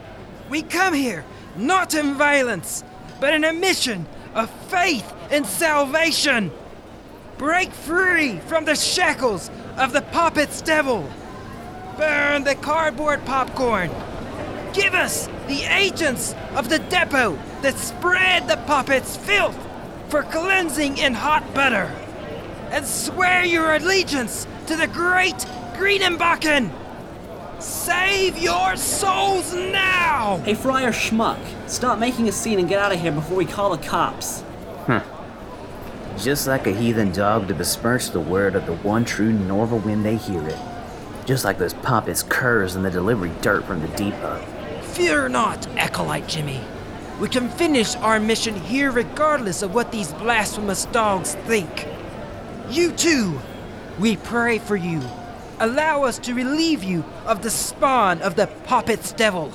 We 0.50 0.63
come 0.63 0.94
here 0.94 1.24
not 1.56 1.94
in 1.94 2.15
violence, 2.15 2.84
but 3.22 3.34
in 3.34 3.46
a 3.46 3.53
mission 3.53 4.06
of 4.36 4.50
faith 4.70 5.13
and 5.32 5.46
salvation. 5.46 6.51
Break 7.38 7.72
free 7.72 8.39
from 8.48 8.65
the 8.65 8.75
shackles 8.75 9.50
of 9.77 9.94
the 9.94 10.01
Popitz 10.01 10.62
devil. 10.62 11.10
Burn 11.98 12.44
the 12.44 12.56
cardboard 12.56 13.24
popcorn. 13.25 13.89
Give 14.74 14.94
us 14.94 15.27
the 15.48 15.63
agents 15.74 16.36
of 16.56 16.68
the 16.68 16.80
depot 16.80 17.38
that 17.62 17.77
spread 17.77 18.50
the 18.50 18.58
Popitz 18.68 19.15
filth 19.15 19.58
for 20.12 20.24
cleansing 20.24 20.98
in 20.98 21.13
hot 21.13 21.53
butter. 21.53 21.89
And 22.70 22.86
swear 22.86 23.46
your 23.46 23.75
allegiance 23.75 24.46
to 24.68 24.75
the 24.75 24.88
great 24.88 25.38
Greenandbachen. 25.77 26.70
Save 27.62 28.38
your 28.38 28.75
souls 28.75 29.53
now! 29.53 30.41
Hey, 30.44 30.53
Friar 30.53 30.91
Schmuck, 30.91 31.39
stop 31.70 31.98
making 31.98 32.27
a 32.27 32.32
scene 32.34 32.60
and 32.60 32.68
get 32.68 32.80
out 32.80 32.91
of 32.91 33.00
here 33.00 33.13
before 33.13 33.38
we 33.38 33.46
call 33.46 33.70
the 33.75 33.82
cops. 33.88 34.44
Huh. 34.86 35.01
Just 36.18 36.46
like 36.46 36.68
a 36.68 36.74
heathen 36.74 37.13
dog 37.13 37.48
to 37.48 37.53
besmirch 37.53 38.10
the 38.10 38.20
word 38.20 38.56
of 38.56 38.65
the 38.65 38.75
one 38.75 39.06
true 39.06 39.32
Norville 39.32 39.80
when 39.80 40.03
they 40.03 40.18
hear 40.18 40.46
it. 40.46 40.60
Just 41.25 41.46
like 41.46 41.58
those 41.58 41.74
pompous 41.74 42.22
curs 42.22 42.75
in 42.75 42.84
the 42.84 42.91
delivery 42.91 43.32
dirt 43.41 43.63
from 43.63 43.82
the 43.82 43.88
depot. 43.89 44.46
Fear 44.82 45.30
not, 45.30 45.65
Acolyte 45.77 46.27
Jimmy. 46.27 46.60
We 47.22 47.30
can 47.30 47.50
finish 47.50 47.96
our 47.98 48.20
mission 48.20 48.56
here 48.56 48.90
regardless 48.90 49.62
of 49.62 49.75
what 49.75 49.92
these 49.92 50.12
blasphemous 50.13 50.86
dogs 50.86 51.36
think. 51.46 51.88
You 52.72 52.92
too, 52.94 53.40
we 54.00 54.18
pray 54.18 54.58
for 54.58 54.75
you. 54.75 55.04
Allow 55.60 56.01
us 56.01 56.18
to 56.18 56.34
relieve 56.34 56.84
you 56.84 57.06
of 57.28 57.44
the 57.44 57.51
spawn 57.51 58.24
of 58.24 58.34
the 58.38 58.48
Popitz 58.63 59.16
devil. 59.16 59.54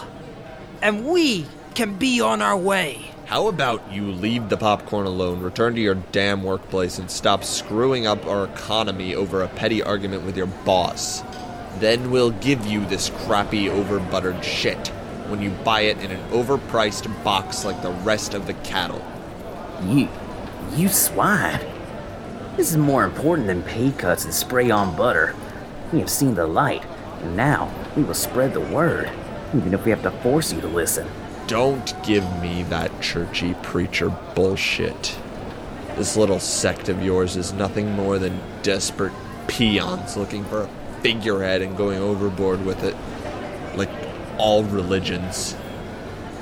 And 0.80 1.06
we 1.06 1.46
can 1.74 1.96
be 1.96 2.20
on 2.20 2.40
our 2.40 2.56
way. 2.56 3.10
How 3.24 3.48
about 3.48 3.92
you 3.92 4.12
leave 4.12 4.48
the 4.48 4.56
popcorn 4.56 5.06
alone, 5.06 5.40
return 5.40 5.74
to 5.74 5.80
your 5.80 5.96
damn 5.96 6.44
workplace, 6.44 7.00
and 7.00 7.10
stop 7.10 7.42
screwing 7.42 8.06
up 8.06 8.24
our 8.26 8.44
economy 8.44 9.16
over 9.16 9.42
a 9.42 9.48
petty 9.48 9.82
argument 9.82 10.22
with 10.22 10.36
your 10.36 10.46
boss? 10.46 11.24
Then 11.80 12.12
we'll 12.12 12.30
give 12.30 12.64
you 12.64 12.86
this 12.86 13.10
crappy 13.24 13.68
over 13.68 13.98
buttered 13.98 14.44
shit 14.44 14.92
when 15.28 15.42
you 15.42 15.50
buy 15.50 15.82
it 15.82 15.98
in 15.98 16.10
an 16.10 16.30
overpriced 16.30 17.24
box 17.24 17.64
like 17.64 17.82
the 17.82 17.90
rest 17.90 18.34
of 18.34 18.46
the 18.46 18.54
cattle. 18.54 19.04
You. 19.84 20.08
you 20.74 20.88
swine. 20.88 21.60
This 22.56 22.70
is 22.70 22.76
more 22.76 23.04
important 23.04 23.48
than 23.48 23.62
pay 23.62 23.90
cuts 23.90 24.24
and 24.24 24.32
spray 24.32 24.70
on 24.70 24.96
butter. 24.96 25.34
We 25.92 26.00
have 26.00 26.10
seen 26.10 26.34
the 26.34 26.46
light, 26.46 26.84
and 27.22 27.36
now 27.36 27.72
we 27.96 28.02
will 28.02 28.14
spread 28.14 28.54
the 28.54 28.60
word, 28.60 29.10
even 29.54 29.74
if 29.74 29.84
we 29.84 29.90
have 29.90 30.02
to 30.02 30.10
force 30.10 30.52
you 30.52 30.60
to 30.62 30.68
listen. 30.68 31.06
Don't 31.46 31.94
give 32.02 32.24
me 32.40 32.62
that 32.64 33.00
churchy 33.00 33.54
preacher 33.62 34.08
bullshit. 34.34 35.18
This 35.96 36.16
little 36.16 36.40
sect 36.40 36.88
of 36.88 37.02
yours 37.02 37.36
is 37.36 37.52
nothing 37.52 37.92
more 37.92 38.18
than 38.18 38.40
desperate 38.62 39.12
peons 39.46 40.16
looking 40.16 40.44
for 40.44 40.62
a 40.62 40.68
figurehead 41.00 41.62
and 41.62 41.76
going 41.76 41.98
overboard 41.98 42.64
with 42.64 42.82
it. 42.82 42.96
All 44.38 44.64
religions. 44.64 45.56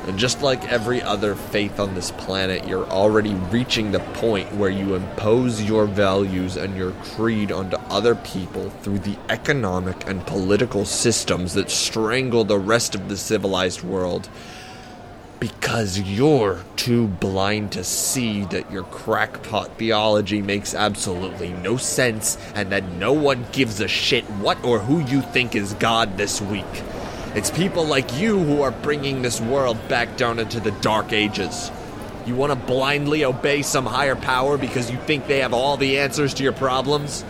And 0.07 0.19
just 0.19 0.43
like 0.43 0.71
every 0.71 1.01
other 1.01 1.35
faith 1.35 1.81
on 1.81 1.95
this 1.95 2.11
planet, 2.11 2.69
you're 2.69 2.87
already 2.87 3.35
reaching 3.35 3.91
the 3.91 4.01
point 4.01 4.55
where 4.55 4.69
you 4.69 4.95
impose 4.95 5.63
your 5.63 5.87
values 5.87 6.57
and 6.57 6.77
your 6.77 6.91
creed 6.91 7.51
onto 7.51 7.79
other 7.89 8.15
people 8.15 8.69
through 8.69 8.99
the 8.99 9.17
economic 9.31 10.07
and 10.07 10.27
political 10.27 10.85
systems 10.85 11.55
that 11.55 11.71
strangle 11.71 12.45
the 12.45 12.59
rest 12.59 12.95
of 12.95 13.09
the 13.09 13.17
civilized 13.17 13.83
world. 13.83 14.29
Because 15.41 15.99
you're 15.99 16.65
too 16.77 17.09
blind 17.09 17.73
to 17.73 17.83
see 17.83 18.45
that 18.47 18.71
your 18.71 18.85
crackpot 18.85 19.79
theology 19.79 20.43
makes 20.43 20.75
absolutely 20.75 21.49
no 21.55 21.79
sense 21.79 22.37
and 22.55 22.71
that 22.73 22.85
no 22.93 23.15
one 23.15 23.47
gives 23.53 23.81
a 23.81 23.89
shit 23.89 24.25
what 24.25 24.63
or 24.63 24.81
who 24.81 25.01
you 25.01 25.23
think 25.23 25.55
is 25.55 25.73
God 25.75 26.19
this 26.19 26.43
week. 26.43 26.83
It's 27.35 27.51
people 27.51 27.85
like 27.85 28.17
you 28.17 28.39
who 28.39 28.63
are 28.63 28.71
bringing 28.71 29.23
this 29.23 29.41
world 29.41 29.89
back 29.89 30.17
down 30.17 30.39
into 30.39 30.61
the 30.61 30.71
dark 30.71 31.13
ages. 31.13 31.69
You 32.27 32.37
want 32.37 32.53
to 32.53 32.67
blindly 32.67 33.25
obey 33.25 33.63
some 33.63 33.87
higher 33.87 34.15
power 34.15 34.57
because 34.57 34.89
you 34.89 34.97
think 34.99 35.27
they 35.27 35.41
have 35.41 35.53
all 35.53 35.77
the 35.77 35.99
answers 35.99 36.33
to 36.35 36.45
your 36.45 36.53
problems? 36.53 37.25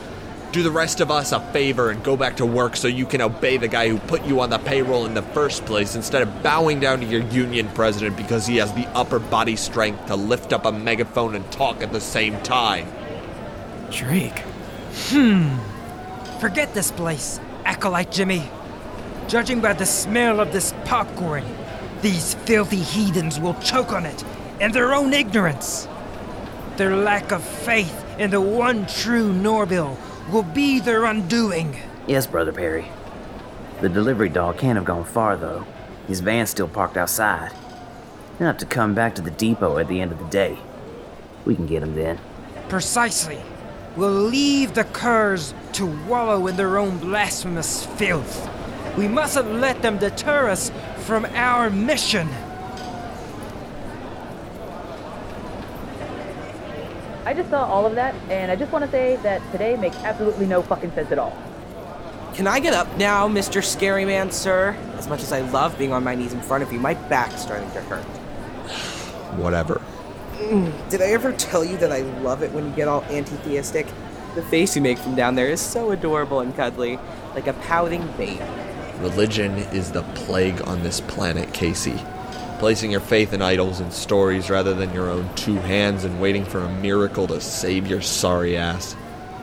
Do 0.53 0.63
the 0.63 0.71
rest 0.71 1.01
of 1.01 1.11
us 1.11 1.33
a 1.33 1.41
favor 1.53 1.89
and 1.89 2.05
go 2.05 2.19
back 2.19 2.37
to 2.37 2.45
work 2.45 2.77
so 2.77 2.87
you 2.87 3.07
can 3.07 3.23
obey 3.23 3.57
the 3.57 3.67
guy 3.67 3.89
who 3.89 3.99
put 3.99 4.23
you 4.27 4.41
on 4.41 4.51
the 4.51 4.59
payroll 4.59 5.07
in 5.07 5.15
the 5.15 5.23
first 5.23 5.65
place 5.65 5.97
instead 5.97 6.21
of 6.21 6.43
bowing 6.43 6.81
down 6.81 7.01
to 7.01 7.07
your 7.07 7.23
union 7.23 7.67
president 7.71 8.15
because 8.15 8.47
he 8.47 8.59
has 8.59 8.71
the 8.75 8.87
upper 8.89 9.19
body 9.19 9.57
strength 9.57 10.07
to 10.09 10.17
lift 10.17 10.53
up 10.53 10.67
a 10.67 10.71
megaphone 10.71 11.35
and 11.35 11.51
talk 11.51 11.81
at 11.81 11.93
the 11.93 12.01
same 12.01 12.39
time. 12.43 12.87
Drake. 13.91 14.41
Hmm. 15.09 15.57
Forget 16.41 16.75
this 16.75 16.93
place, 16.93 17.41
Acolyte 17.65 18.13
Jimmy. 18.13 18.49
Judging 19.29 19.61
by 19.61 19.73
the 19.73 19.87
smell 19.87 20.39
of 20.39 20.53
this 20.53 20.75
popcorn, 20.85 21.45
these 22.03 22.35
filthy 22.35 22.83
heathens 22.83 23.41
will 23.41 23.55
choke 23.55 23.93
on 23.93 24.05
it 24.05 24.23
in 24.61 24.73
their 24.73 24.95
own 24.95 25.13
ignorance. 25.13 25.89
Their 26.77 26.97
lack 26.97 27.33
of 27.33 27.43
faith 27.43 28.05
in 28.19 28.31
the 28.31 28.41
one 28.41 28.87
true 28.87 29.33
Norville 29.33 29.97
will 30.31 30.43
be 30.43 30.79
their 30.79 31.05
undoing. 31.05 31.77
Yes, 32.07 32.27
Brother 32.27 32.53
Perry. 32.53 32.87
The 33.81 33.89
delivery 33.89 34.29
dog 34.29 34.59
can't 34.59 34.77
have 34.77 34.85
gone 34.85 35.05
far, 35.05 35.37
though. 35.37 35.67
His 36.07 36.21
van's 36.21 36.51
still 36.51 36.69
parked 36.69 36.97
outside. 36.97 37.53
He'll 38.39 38.49
have 38.49 38.59
to 38.59 38.67
come 38.67 38.95
back 38.95 39.15
to 39.15 39.23
the 39.23 39.31
depot 39.31 39.79
at 39.79 39.89
the 39.89 40.01
end 40.01 40.13
of 40.13 40.19
the 40.19 40.29
day. 40.29 40.59
We 41.45 41.55
can 41.55 41.67
get 41.67 41.83
him 41.83 41.95
then. 41.95 42.19
Precisely. 42.69 43.41
We'll 43.97 44.11
leave 44.11 44.75
the 44.75 44.85
curs 44.85 45.55
to 45.75 45.87
wallow 45.87 46.47
in 46.47 46.57
their 46.57 46.79
own 46.79 46.99
blasphemous 46.99 47.87
filth. 47.87 48.51
We 48.97 49.09
mustn't 49.09 49.55
let 49.55 49.83
them 49.83 49.99
deter 49.99 50.49
us 50.49 50.71
from 50.99 51.25
our 51.27 51.69
mission. 51.69 52.29
I 57.27 57.33
just 57.35 57.51
saw 57.51 57.65
all 57.65 57.87
of 57.87 57.97
that, 57.97 58.15
and 58.31 58.53
I 58.53 58.57
just 58.57 58.71
want 58.71 58.85
to 58.85 58.91
say 58.91 59.17
that 59.23 59.41
today 59.51 59.77
makes 59.77 59.97
absolutely 59.97 60.47
no 60.47 60.63
fucking 60.63 60.93
sense 60.93 61.11
at 61.11 61.19
all. 61.19 61.37
Can 62.35 62.47
I 62.47 62.61
get 62.61 62.75
up 62.75 62.97
now, 62.97 63.29
Mr. 63.29 63.65
Scary 63.65 64.05
Man, 64.05 64.31
sir? 64.31 64.77
As 64.97 65.09
much 65.09 65.23
as 65.23 65.33
I 65.33 65.41
love 65.41 65.77
being 65.79 65.93
on 65.93 66.05
my 66.05 66.15
knees 66.15 66.33
in 66.33 66.41
front 66.41 66.63
of 66.63 66.73
you, 66.73 66.79
my 66.79 66.95
back's 66.95 67.43
starting 67.43 67.71
to 67.73 67.81
hurt. 67.83 68.05
Whatever. 69.37 69.81
Mm, 70.35 70.91
did 70.91 71.01
I 71.01 71.07
ever 71.07 71.33
tell 71.33 71.65
you 71.65 71.77
that 71.79 71.91
I 71.91 72.03
love 72.23 72.43
it 72.43 72.53
when 72.53 72.67
you 72.67 72.73
get 72.77 72.87
all 72.87 73.03
anti 73.05 73.37
theistic? 73.37 73.87
The 74.35 74.43
face 74.43 74.77
you 74.77 74.83
make 74.83 74.99
from 74.99 75.15
down 75.15 75.35
there 75.35 75.49
is 75.49 75.61
so 75.61 75.93
adorable 75.93 76.41
and 76.41 76.55
cuddly, 76.55 76.99
like 77.35 77.47
a 77.47 77.53
pouting 77.55 78.07
baby. 78.17 78.43
Religion 79.01 79.53
is 79.73 79.93
the 79.93 80.03
plague 80.15 80.61
on 80.67 80.83
this 80.83 81.01
planet, 81.01 81.53
Casey. 81.53 82.01
Placing 82.59 82.91
your 82.91 83.01
faith 83.01 83.33
in 83.33 83.43
idols 83.43 83.81
and 83.81 83.93
stories 83.93 84.49
rather 84.49 84.73
than 84.73 84.95
your 84.95 85.11
own 85.11 85.29
two 85.35 85.57
hands 85.57 86.05
and 86.05 86.21
waiting 86.21 86.45
for 86.45 86.61
a 86.61 86.81
miracle 86.81 87.27
to 87.27 87.41
save 87.41 87.87
your 87.87 88.01
sorry 88.01 88.57
ass. 88.57 88.95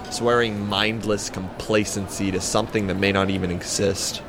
Swearing 0.09 0.65
mindless 0.65 1.29
complacency 1.29 2.31
to 2.31 2.39
something 2.39 2.87
that 2.87 2.95
may 2.95 3.11
not 3.11 3.29
even 3.29 3.51
exist. 3.51 4.23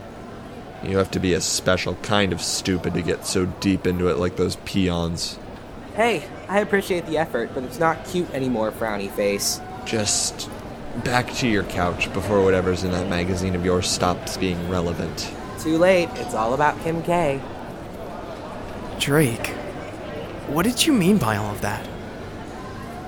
You 0.82 0.98
have 0.98 1.10
to 1.12 1.20
be 1.20 1.32
a 1.34 1.40
special 1.40 1.94
kind 1.96 2.32
of 2.32 2.42
stupid 2.42 2.94
to 2.94 3.02
get 3.02 3.24
so 3.24 3.46
deep 3.46 3.86
into 3.86 4.08
it 4.08 4.18
like 4.18 4.36
those 4.36 4.56
peons. 4.56 5.38
Hey, 5.94 6.24
I 6.48 6.60
appreciate 6.60 7.06
the 7.06 7.18
effort, 7.18 7.50
but 7.54 7.62
it's 7.62 7.78
not 7.78 8.04
cute 8.06 8.30
anymore, 8.32 8.72
frowny 8.72 9.10
face. 9.10 9.60
Just 9.84 10.50
back 11.04 11.32
to 11.34 11.48
your 11.48 11.64
couch 11.64 12.12
before 12.12 12.42
whatever's 12.42 12.84
in 12.84 12.90
that 12.92 13.08
magazine 13.08 13.54
of 13.54 13.64
yours 13.64 13.88
stops 13.88 14.36
being 14.36 14.68
relevant. 14.68 15.32
Too 15.58 15.78
late, 15.78 16.08
it's 16.14 16.34
all 16.34 16.54
about 16.54 16.80
Kim 16.82 17.02
K. 17.02 17.40
Drake, 18.98 19.48
what 20.48 20.64
did 20.64 20.86
you 20.86 20.92
mean 20.92 21.18
by 21.18 21.36
all 21.36 21.50
of 21.50 21.60
that? 21.62 21.88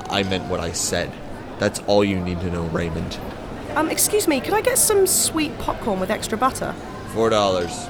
I 0.08 0.22
meant 0.22 0.50
what 0.50 0.60
I 0.60 0.72
said. 0.72 1.12
That's 1.58 1.80
all 1.80 2.04
you 2.04 2.18
need 2.20 2.40
to 2.40 2.50
know, 2.50 2.64
Raymond. 2.66 3.18
Um, 3.74 3.90
excuse 3.90 4.28
me, 4.28 4.40
could 4.40 4.54
I 4.54 4.60
get 4.60 4.78
some 4.78 5.06
sweet 5.06 5.56
popcorn 5.58 6.00
with 6.00 6.10
extra 6.10 6.38
butter? 6.38 6.72
Four 7.12 7.30
dollars. 7.30 7.86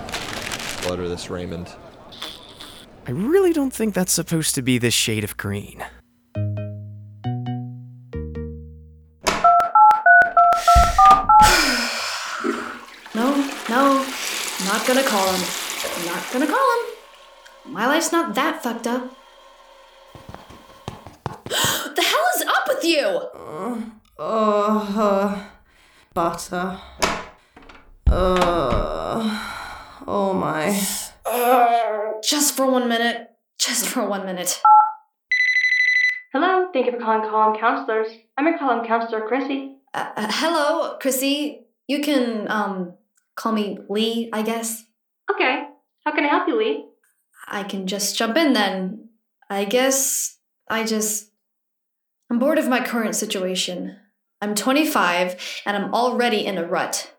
Butter 0.86 1.08
this, 1.08 1.30
Raymond. 1.30 1.74
I 3.06 3.10
really 3.10 3.52
don't 3.52 3.72
think 3.72 3.94
that's 3.94 4.12
supposed 4.12 4.54
to 4.54 4.62
be 4.62 4.78
this 4.78 4.94
shade 4.94 5.24
of 5.24 5.36
green. 5.36 5.84
Not 14.84 14.96
gonna 14.96 15.08
call 15.08 15.32
him. 15.32 15.40
Not 16.04 16.30
gonna 16.30 16.46
call 16.46 16.76
him. 16.76 17.72
My 17.72 17.86
life's 17.86 18.12
not 18.12 18.34
that 18.34 18.62
fucked 18.62 18.86
up. 18.86 19.16
the 21.48 22.02
hell 22.02 22.26
is 22.36 22.42
up 22.42 22.68
with 22.68 22.84
you? 22.84 23.06
Uh, 24.18 24.84
uh, 24.98 25.44
butter. 26.12 26.78
Uh, 28.06 30.02
oh 30.06 30.34
my. 30.34 30.68
Just 32.22 32.54
for 32.54 32.70
one 32.70 32.86
minute. 32.86 33.30
Just 33.58 33.86
for 33.86 34.06
one 34.06 34.26
minute. 34.26 34.60
Hello, 36.34 36.68
thank 36.74 36.84
you 36.84 36.92
for 36.92 36.98
calling 36.98 37.22
Column 37.30 37.58
Counselors. 37.58 38.08
I'm 38.36 38.46
your 38.46 38.58
Column 38.58 38.86
Counselor, 38.86 39.26
Chrissie. 39.26 39.78
Uh, 39.94 40.10
uh, 40.14 40.26
hello, 40.28 40.98
Chrissie. 40.98 41.62
You 41.88 42.02
can 42.02 42.50
um 42.50 42.98
call 43.36 43.52
me 43.52 43.78
Lee, 43.88 44.30
I 44.32 44.42
guess. 44.42 44.84
Okay, 45.30 45.64
how 46.04 46.12
can 46.12 46.24
I 46.24 46.28
help 46.28 46.48
you, 46.48 46.58
Lee? 46.58 46.86
I 47.48 47.62
can 47.62 47.86
just 47.86 48.16
jump 48.16 48.36
in 48.36 48.52
then. 48.52 49.08
I 49.50 49.64
guess 49.64 50.38
I 50.68 50.84
just. 50.84 51.30
I'm 52.30 52.38
bored 52.38 52.58
of 52.58 52.68
my 52.68 52.84
current 52.84 53.14
situation. 53.14 53.96
I'm 54.40 54.54
25 54.54 55.62
and 55.66 55.76
I'm 55.76 55.94
already 55.94 56.44
in 56.44 56.58
a 56.58 56.66
rut. 56.66 57.14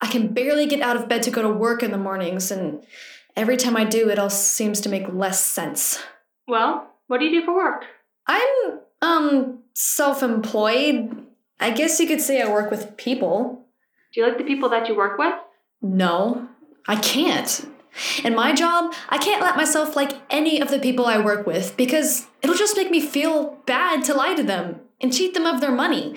I 0.00 0.06
can 0.06 0.32
barely 0.32 0.66
get 0.66 0.80
out 0.80 0.96
of 0.96 1.08
bed 1.08 1.22
to 1.24 1.30
go 1.30 1.42
to 1.42 1.48
work 1.48 1.82
in 1.82 1.90
the 1.90 1.98
mornings, 1.98 2.50
and 2.50 2.84
every 3.36 3.56
time 3.56 3.76
I 3.76 3.84
do, 3.84 4.08
it 4.10 4.18
all 4.18 4.30
seems 4.30 4.80
to 4.82 4.88
make 4.88 5.12
less 5.12 5.44
sense. 5.44 6.00
Well, 6.46 6.88
what 7.08 7.18
do 7.18 7.26
you 7.26 7.40
do 7.40 7.46
for 7.46 7.54
work? 7.54 7.84
I'm, 8.26 8.80
um, 9.02 9.58
self 9.74 10.22
employed. 10.22 11.26
I 11.58 11.70
guess 11.72 11.98
you 11.98 12.06
could 12.06 12.20
say 12.20 12.40
I 12.40 12.48
work 12.48 12.70
with 12.70 12.96
people. 12.96 13.66
Do 14.14 14.20
you 14.20 14.26
like 14.28 14.38
the 14.38 14.44
people 14.44 14.68
that 14.68 14.88
you 14.88 14.96
work 14.96 15.18
with? 15.18 15.34
No, 15.80 16.48
I 16.86 16.96
can't. 16.96 17.66
In 18.24 18.34
my 18.34 18.52
job, 18.54 18.94
I 19.08 19.18
can't 19.18 19.42
let 19.42 19.56
myself 19.56 19.96
like 19.96 20.12
any 20.30 20.60
of 20.60 20.70
the 20.70 20.78
people 20.78 21.06
I 21.06 21.18
work 21.18 21.46
with 21.46 21.76
because 21.76 22.26
it'll 22.42 22.56
just 22.56 22.76
make 22.76 22.90
me 22.90 23.00
feel 23.00 23.58
bad 23.66 24.04
to 24.04 24.14
lie 24.14 24.34
to 24.34 24.42
them 24.42 24.80
and 25.00 25.12
cheat 25.12 25.34
them 25.34 25.46
of 25.46 25.60
their 25.60 25.72
money. 25.72 26.14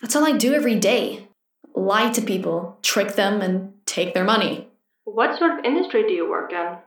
That's 0.00 0.16
all 0.16 0.26
I 0.26 0.32
do 0.32 0.54
every 0.54 0.78
day 0.78 1.28
lie 1.74 2.10
to 2.12 2.22
people, 2.22 2.78
trick 2.82 3.14
them, 3.14 3.40
and 3.40 3.72
take 3.86 4.14
their 4.14 4.24
money. 4.24 4.68
What 5.04 5.38
sort 5.38 5.58
of 5.58 5.64
industry 5.64 6.02
do 6.02 6.12
you 6.12 6.28
work 6.28 6.52
in? 6.52 6.78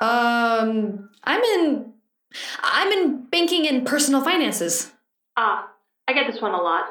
Um, 0.00 1.10
I'm 1.24 1.42
in. 1.42 1.92
I'm 2.62 2.92
in 2.92 3.26
banking 3.26 3.66
and 3.66 3.84
personal 3.84 4.22
finances. 4.22 4.92
Ah, 5.36 5.68
I 6.06 6.12
get 6.12 6.30
this 6.30 6.40
one 6.40 6.54
a 6.54 6.62
lot. 6.62 6.84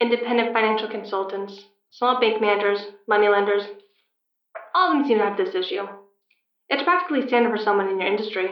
Independent 0.00 0.52
financial 0.52 0.88
consultants. 0.88 1.64
Small 1.90 2.20
bank 2.20 2.40
managers, 2.40 2.80
moneylenders. 3.06 3.64
All 4.74 4.92
of 4.92 4.98
them 4.98 5.08
seem 5.08 5.18
to 5.18 5.24
have 5.24 5.36
this 5.36 5.54
issue. 5.54 5.86
It's 6.68 6.82
practically 6.82 7.26
standard 7.26 7.56
for 7.56 7.62
someone 7.62 7.88
in 7.88 7.98
your 7.98 8.08
industry. 8.08 8.48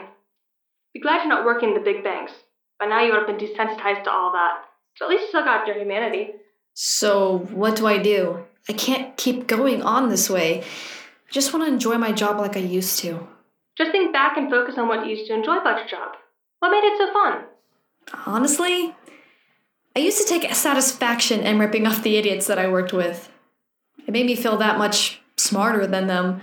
Be 0.95 1.01
glad 1.01 1.19
you're 1.19 1.29
not 1.29 1.45
working 1.45 1.71
in 1.71 1.75
the 1.75 1.81
big 1.81 2.03
banks. 2.03 2.33
By 2.81 2.87
now 2.87 3.03
you 3.03 3.13
would 3.13 3.19
have 3.19 3.27
been 3.27 3.47
desensitized 3.47 4.05
to 4.05 4.11
all 4.11 4.33
that. 4.33 4.65
So 4.97 5.05
at 5.05 5.11
least 5.11 5.23
you 5.23 5.29
still 5.29 5.45
got 5.45 5.67
your 5.67 5.79
humanity. 5.79 6.33
So, 6.73 7.39
what 7.53 7.77
do 7.77 7.87
I 7.87 7.99
do? 7.99 8.45
I 8.69 8.73
can't 8.73 9.17
keep 9.17 9.47
going 9.47 9.83
on 9.83 10.09
this 10.09 10.29
way. 10.29 10.61
I 10.61 11.31
just 11.31 11.53
want 11.53 11.65
to 11.67 11.73
enjoy 11.73 11.97
my 11.97 12.13
job 12.13 12.39
like 12.39 12.57
I 12.57 12.61
used 12.61 12.99
to. 13.01 13.27
Just 13.79 13.93
think 13.93 14.13
back 14.13 14.37
and 14.37 14.51
focus 14.51 14.77
on 14.79 14.89
what 14.89 15.07
you 15.07 15.17
used 15.17 15.29
to 15.29 15.35
enjoy 15.35 15.59
about 15.59 15.79
your 15.79 15.89
job. 15.89 16.17
What 16.59 16.71
made 16.71 16.85
it 16.85 16.99
so 16.99 17.13
fun? 17.13 17.45
Honestly, 18.27 18.95
I 19.97 20.01
used 20.01 20.19
to 20.19 20.29
take 20.29 20.55
satisfaction 20.55 21.41
in 21.41 21.59
ripping 21.59 21.87
off 21.87 22.03
the 22.03 22.19
idiots 22.19 22.47
that 22.49 22.59
I 22.59 22.69
worked 22.69 22.93
with. 22.93 23.31
It 24.07 24.13
made 24.13 24.27
me 24.27 24.37
feel 24.37 24.59
that 24.59 24.77
much 24.77 25.23
smarter 25.39 25.87
than 25.87 26.07
them. 26.07 26.43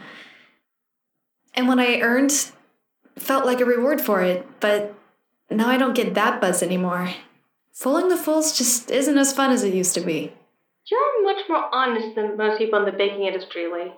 And 1.53 1.67
when 1.67 1.79
I 1.79 1.99
earned, 2.01 2.51
felt 3.15 3.45
like 3.45 3.61
a 3.61 3.65
reward 3.65 4.01
for 4.01 4.23
it, 4.23 4.47
but 4.59 4.95
now 5.51 5.69
I 5.69 5.77
don't 5.77 5.93
get 5.93 6.15
that 6.15 6.41
buzz 6.41 6.63
anymore. 6.63 7.13
Fooling 7.71 8.09
the 8.09 8.17
fools 8.17 8.57
just 8.57 8.89
isn't 8.89 9.19
as 9.19 9.33
fun 9.33 9.51
as 9.51 9.63
it 9.63 9.75
used 9.75 9.93
to 9.93 10.01
be. 10.01 10.33
You're 10.89 11.23
much 11.23 11.47
more 11.47 11.69
honest 11.71 12.15
than 12.15 12.35
most 12.35 12.57
people 12.57 12.79
in 12.79 12.85
the 12.85 12.91
baking 12.91 13.23
industry, 13.23 13.71
Lee. 13.71 13.93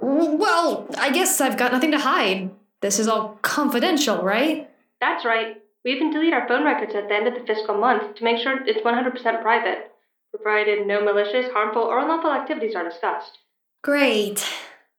Well, 0.00 0.86
I 0.96 1.10
guess 1.10 1.40
I've 1.40 1.58
got 1.58 1.72
nothing 1.72 1.90
to 1.90 1.98
hide. 1.98 2.50
This 2.80 3.00
is 3.00 3.08
all 3.08 3.40
confidential, 3.42 4.22
right? 4.22 4.70
That's 5.00 5.24
right. 5.24 5.59
We 5.84 5.92
even 5.92 6.12
delete 6.12 6.34
our 6.34 6.46
phone 6.46 6.64
records 6.64 6.94
at 6.94 7.08
the 7.08 7.14
end 7.14 7.26
of 7.26 7.34
the 7.34 7.46
fiscal 7.46 7.74
month 7.74 8.16
to 8.16 8.24
make 8.24 8.42
sure 8.42 8.58
it's 8.66 8.84
100% 8.84 9.42
private, 9.42 9.90
provided 10.34 10.86
no 10.86 11.02
malicious, 11.02 11.50
harmful, 11.52 11.82
or 11.82 11.98
unlawful 11.98 12.32
activities 12.32 12.74
are 12.74 12.88
discussed. 12.88 13.38
Great. 13.82 14.44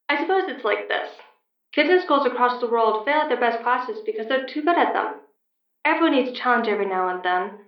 I 0.08 0.20
suppose 0.20 0.44
it's 0.46 0.64
like 0.64 0.88
this. 0.88 1.08
Kids 1.72 1.88
in 1.88 2.02
schools 2.02 2.26
across 2.26 2.60
the 2.60 2.68
world 2.68 3.04
fail 3.04 3.22
at 3.22 3.28
their 3.28 3.40
best 3.40 3.62
classes 3.62 3.98
because 4.04 4.26
they're 4.28 4.46
too 4.46 4.62
good 4.62 4.76
at 4.76 4.92
them. 4.92 5.14
Everyone 5.84 6.12
needs 6.12 6.30
a 6.30 6.40
challenge 6.40 6.68
every 6.68 6.86
now 6.86 7.08
and 7.08 7.24
then, 7.24 7.58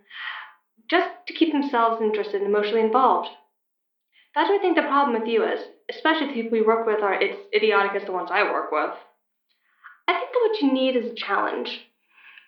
just 0.91 1.09
to 1.27 1.33
keep 1.33 1.53
themselves 1.53 2.03
interested 2.03 2.43
and 2.43 2.47
emotionally 2.47 2.83
involved. 2.83 3.29
That's 4.35 4.49
what 4.49 4.59
I 4.59 4.63
think 4.63 4.77
the 4.77 4.83
problem 4.83 5.19
with 5.19 5.29
you 5.29 5.45
is, 5.45 5.61
especially 5.91 6.27
if 6.27 6.35
the 6.35 6.43
people 6.43 6.59
we 6.59 6.67
work 6.67 6.87
with 6.87 7.01
are 7.01 7.15
as 7.15 7.37
idiotic 7.55 8.01
as 8.01 8.07
the 8.07 8.13
ones 8.13 8.31
I 8.33 8.43
work 8.43 8.71
with. 8.73 8.91
I 10.09 10.13
think 10.13 10.31
that 10.33 10.49
what 10.49 10.61
you 10.61 10.73
need 10.73 10.97
is 10.97 11.13
a 11.13 11.15
challenge, 11.15 11.81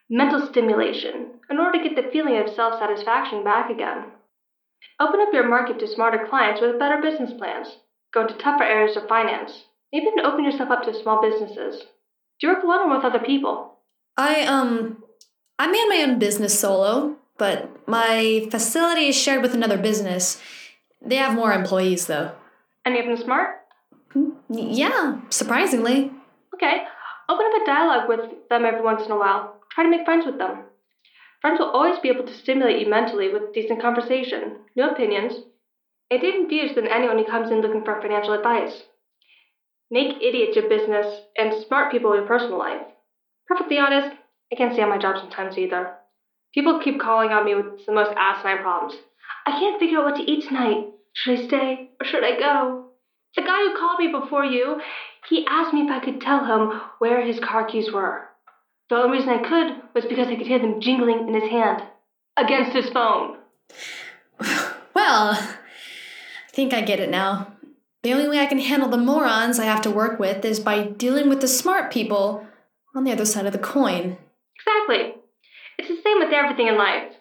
mental 0.09 0.47
stimulation, 0.47 1.31
in 1.51 1.59
order 1.59 1.79
to 1.79 1.89
get 1.89 1.97
the 1.97 2.11
feeling 2.11 2.39
of 2.39 2.55
self 2.55 2.79
satisfaction 2.79 3.45
back 3.45 3.71
again. 3.71 4.05
Open 5.01 5.21
up 5.21 5.33
your 5.33 5.49
market 5.49 5.79
to 5.81 5.89
smarter 5.89 6.27
clients 6.29 6.61
with 6.61 6.79
better 6.79 7.01
business 7.01 7.33
plans. 7.39 7.69
Go 8.15 8.23
into 8.23 8.35
tougher 8.35 8.65
areas 8.65 8.97
of 8.97 9.09
finance. 9.09 9.65
Maybe 9.93 10.07
even 10.07 10.25
open 10.25 10.45
yourself 10.45 10.71
up 10.71 10.85
to 10.85 11.03
small 11.03 11.21
businesses. 11.21 11.83
Do 12.41 12.47
you 12.47 12.55
work 12.55 12.63
alone 12.63 12.91
or 12.91 12.97
with 12.97 13.05
other 13.05 13.25
people? 13.25 13.79
I, 14.17 14.43
um, 14.43 15.03
I 15.59 15.67
man 15.67 15.89
my 15.89 16.05
own 16.07 16.19
business 16.19 16.59
solo, 16.59 17.17
but 17.39 17.71
my 17.87 18.47
facility 18.51 19.09
is 19.09 19.17
shared 19.17 19.43
with 19.43 19.55
another 19.55 19.79
business. 19.79 20.41
They 21.03 21.17
have 21.17 21.35
more 21.35 21.53
employees, 21.53 22.07
though. 22.07 22.33
Any 22.85 23.01
of 23.01 23.07
them 23.07 23.17
smart? 23.17 23.61
Yeah, 24.49 25.21
surprisingly. 25.29 26.11
Okay, 26.55 26.85
open 27.29 27.47
up 27.47 27.63
a 27.63 27.67
dialogue 27.67 28.09
with 28.09 28.49
them 28.49 28.65
every 28.65 28.83
once 28.83 29.05
in 29.05 29.13
a 29.13 29.19
while. 29.19 29.56
Try 29.77 29.85
to 29.85 29.91
make 29.91 30.07
friends 30.07 30.25
with 30.25 30.39
them. 30.39 30.65
Friends 31.43 31.59
will 31.59 31.69
always 31.69 31.99
be 31.99 32.09
able 32.09 32.25
to 32.25 32.33
stimulate 32.33 32.79
you 32.79 32.87
mentally 32.89 33.29
with 33.29 33.53
decent 33.53 33.79
conversation, 33.79 34.57
new 34.75 34.85
opinions, 34.85 35.35
and 36.11 36.19
different 36.19 36.49
views 36.49 36.75
than 36.75 36.87
anyone 36.87 37.19
who 37.19 37.27
comes 37.27 37.51
in 37.51 37.61
looking 37.61 37.85
for 37.85 38.01
financial 38.01 38.33
advice. 38.33 38.85
Make 39.91 40.23
idiots 40.23 40.57
your 40.57 40.67
business 40.67 41.21
and 41.37 41.53
smart 41.53 41.93
people 41.93 42.15
your 42.15 42.25
personal 42.25 42.59
life. 42.59 42.87
Perfectly 43.49 43.79
honest, 43.79 44.17
I 44.51 44.57
can't 44.57 44.73
stay 44.73 44.81
on 44.81 44.89
my 44.89 44.97
job 44.97 45.19
sometimes 45.19 45.59
either. 45.59 45.93
People 46.55 46.81
keep 46.83 46.99
calling 46.99 47.33
on 47.33 47.45
me 47.45 47.55
with 47.55 47.85
the 47.85 47.93
most 47.93 48.13
asinine 48.17 48.63
problems. 48.63 48.99
I 49.45 49.51
can't 49.59 49.79
figure 49.79 49.99
out 49.99 50.07
what 50.07 50.17
to 50.17 50.23
eat 50.23 50.49
tonight. 50.49 50.87
Should 51.13 51.39
I 51.39 51.43
stay 51.43 51.91
or 52.01 52.07
should 52.07 52.25
I 52.25 52.39
go? 52.39 52.87
The 53.37 53.43
guy 53.43 53.59
who 53.59 53.77
called 53.77 53.99
me 53.99 54.09
before 54.09 54.47
you, 54.47 54.81
he 55.29 55.47
asked 55.47 55.75
me 55.75 55.83
if 55.83 55.91
I 55.91 56.01
could 56.01 56.23
tell 56.23 56.47
him 56.47 56.81
where 56.99 57.21
his 57.21 57.39
car 57.39 57.67
keys 57.67 57.93
were. 57.93 58.26
The 58.89 58.97
only 58.97 59.19
reason 59.19 59.31
I 59.31 59.49
could 59.49 59.83
was 59.95 60.05
because 60.05 60.29
I 60.29 60.37
could 60.37 60.47
hear 60.47 60.59
them 60.59 60.81
jingling 60.81 61.29
in 61.29 61.35
his 61.35 61.51
hand 61.51 61.83
against 62.37 62.73
his 62.73 62.91
phone. 62.91 63.39
Well, 64.95 65.33
I 65.33 66.53
think 66.53 66.73
I 66.73 66.81
get 66.81 67.01
it 67.01 67.11
now. 67.11 67.53
The 68.03 68.15
only 68.15 68.29
way 68.31 68.39
I 68.39 68.47
can 68.47 68.59
handle 68.59 68.89
the 68.89 68.97
morons 68.97 69.59
I 69.59 69.67
have 69.67 69.83
to 69.83 69.91
work 69.91 70.19
with 70.19 70.43
is 70.43 70.59
by 70.59 70.85
dealing 70.85 71.29
with 71.29 71.43
the 71.43 71.49
smart 71.49 71.93
people 71.93 72.47
on 72.95 73.05
the 73.05 73.13
other 73.13 73.27
side 73.27 73.45
of 73.45 73.53
the 73.53 73.59
coin. 73.59 74.17
Exactly. 74.59 75.21
It's 75.79 75.89
the 75.89 76.01
same 76.03 76.19
with 76.19 76.33
everything 76.33 76.69
in 76.69 76.79
life. 76.79 77.13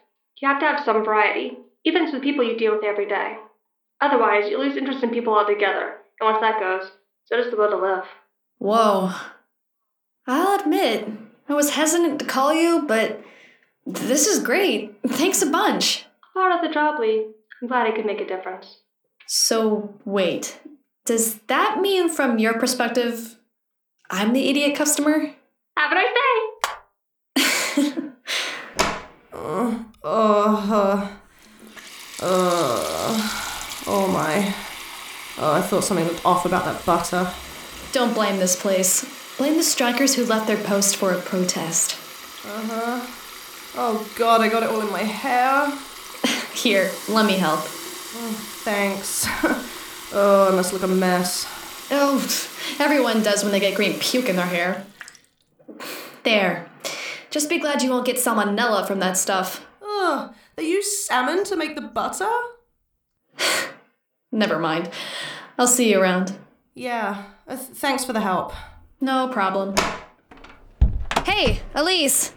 You 0.41 0.47
have 0.47 0.61
to 0.61 0.65
have 0.65 0.85
some 0.85 1.03
variety, 1.03 1.57
even 1.83 2.05
to 2.05 2.13
the 2.13 2.23
people 2.23 2.45
you 2.45 2.57
deal 2.57 2.73
with 2.75 2.85
every 2.85 3.09
day. 3.09 3.35
Otherwise, 3.99 4.49
you 4.49 4.57
lose 4.57 4.77
interest 4.77 5.03
in 5.03 5.09
people 5.09 5.33
altogether, 5.33 5.97
and 6.19 6.29
once 6.29 6.39
that 6.39 6.59
goes, 6.59 6.91
so 7.25 7.35
does 7.35 7.51
the 7.51 7.57
will 7.57 7.69
to 7.69 7.77
live. 7.77 8.05
Whoa. 8.59 9.11
I'll 10.27 10.59
admit, 10.59 11.07
I 11.47 11.53
was 11.53 11.71
hesitant 11.71 12.19
to 12.19 12.25
call 12.25 12.53
you, 12.53 12.83
but 12.87 13.23
this 13.85 14.27
is 14.27 14.39
great. 14.39 14.95
Thanks 15.07 15.41
a 15.41 15.45
bunch. 15.45 16.05
Part 16.33 16.51
of 16.51 16.67
the 16.67 16.73
job, 16.73 16.99
Lee. 16.99 17.27
I'm 17.61 17.67
glad 17.67 17.87
I 17.87 17.91
could 17.91 18.05
make 18.05 18.19
a 18.19 18.27
difference. 18.27 18.79
So, 19.27 19.93
wait. 20.05 20.59
Does 21.05 21.35
that 21.47 21.79
mean, 21.81 22.09
from 22.09 22.39
your 22.39 22.55
perspective, 22.59 23.37
I'm 24.09 24.33
the 24.33 24.49
idiot 24.49 24.75
customer? 24.75 25.35
Have 25.77 25.91
a 25.91 25.95
nice 25.95 26.13
day! 26.15 28.01
Uh, 29.33 29.83
uh, 30.03 31.09
uh, 32.21 33.29
oh 33.87 34.07
my. 34.11 34.53
Oh, 35.37 35.53
I 35.53 35.61
thought 35.61 35.83
something 35.83 36.07
looked 36.07 36.25
off 36.25 36.45
about 36.45 36.65
that 36.65 36.83
butter. 36.85 37.31
Don't 37.91 38.13
blame 38.13 38.39
this 38.39 38.55
place. 38.55 39.24
Blame 39.37 39.57
the 39.57 39.63
strikers 39.63 40.15
who 40.15 40.25
left 40.25 40.47
their 40.47 40.57
post 40.63 40.95
for 40.95 41.11
a 41.11 41.19
protest. 41.19 41.97
Uh 42.45 42.61
huh. 42.67 43.07
Oh 43.75 44.09
god, 44.15 44.39
I 44.39 44.47
got 44.47 44.63
it 44.63 44.69
all 44.69 44.79
in 44.81 44.91
my 44.91 45.03
hair. 45.03 45.77
Here, 46.53 46.89
let 47.09 47.25
me 47.25 47.33
help. 47.33 47.59
Oh, 47.59 48.59
thanks. 48.63 49.25
oh, 50.13 50.49
I 50.51 50.55
must 50.55 50.71
look 50.71 50.83
a 50.83 50.87
mess. 50.87 51.45
Oh, 51.91 52.17
everyone 52.79 53.23
does 53.23 53.43
when 53.43 53.51
they 53.51 53.59
get 53.59 53.75
green 53.75 53.99
puke 53.99 54.29
in 54.29 54.37
their 54.37 54.45
hair. 54.45 54.85
There. 56.23 56.69
Just 57.29 57.49
be 57.49 57.59
glad 57.59 57.81
you 57.83 57.89
won't 57.89 58.05
get 58.05 58.15
salmonella 58.15 58.87
from 58.87 58.99
that 58.99 59.17
stuff. 59.17 59.65
Ugh, 59.81 60.33
they 60.55 60.63
use 60.63 61.05
salmon 61.05 61.43
to 61.43 61.57
make 61.57 61.75
the 61.75 61.81
butter? 61.81 62.31
Never 64.31 64.57
mind. 64.57 64.89
I'll 65.57 65.67
see 65.67 65.91
you 65.91 65.99
around. 65.99 66.37
Yeah, 66.73 67.23
uh, 67.47 67.57
th- 67.57 67.67
thanks 67.69 68.05
for 68.05 68.13
the 68.13 68.21
help. 68.21 68.53
No 69.01 69.27
problem. 69.27 69.75
Hey, 71.25 71.61
Elise! 71.73 72.33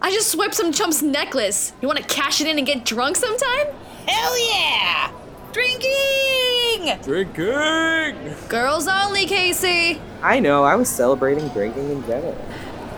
I 0.00 0.10
just 0.10 0.30
swiped 0.30 0.54
some 0.54 0.72
chump's 0.72 1.02
necklace. 1.02 1.72
You 1.82 1.88
want 1.88 1.98
to 1.98 2.04
cash 2.04 2.40
it 2.40 2.46
in 2.46 2.56
and 2.56 2.66
get 2.66 2.84
drunk 2.84 3.16
sometime? 3.16 3.66
Hell 4.06 4.48
yeah! 4.48 5.12
Drinking! 5.52 7.02
Drinking! 7.02 8.34
Girls 8.48 8.88
only, 8.88 9.26
Casey! 9.26 10.00
I 10.22 10.40
know, 10.40 10.64
I 10.64 10.76
was 10.76 10.88
celebrating 10.88 11.48
drinking 11.48 11.90
in 11.90 12.02
general. 12.06 12.34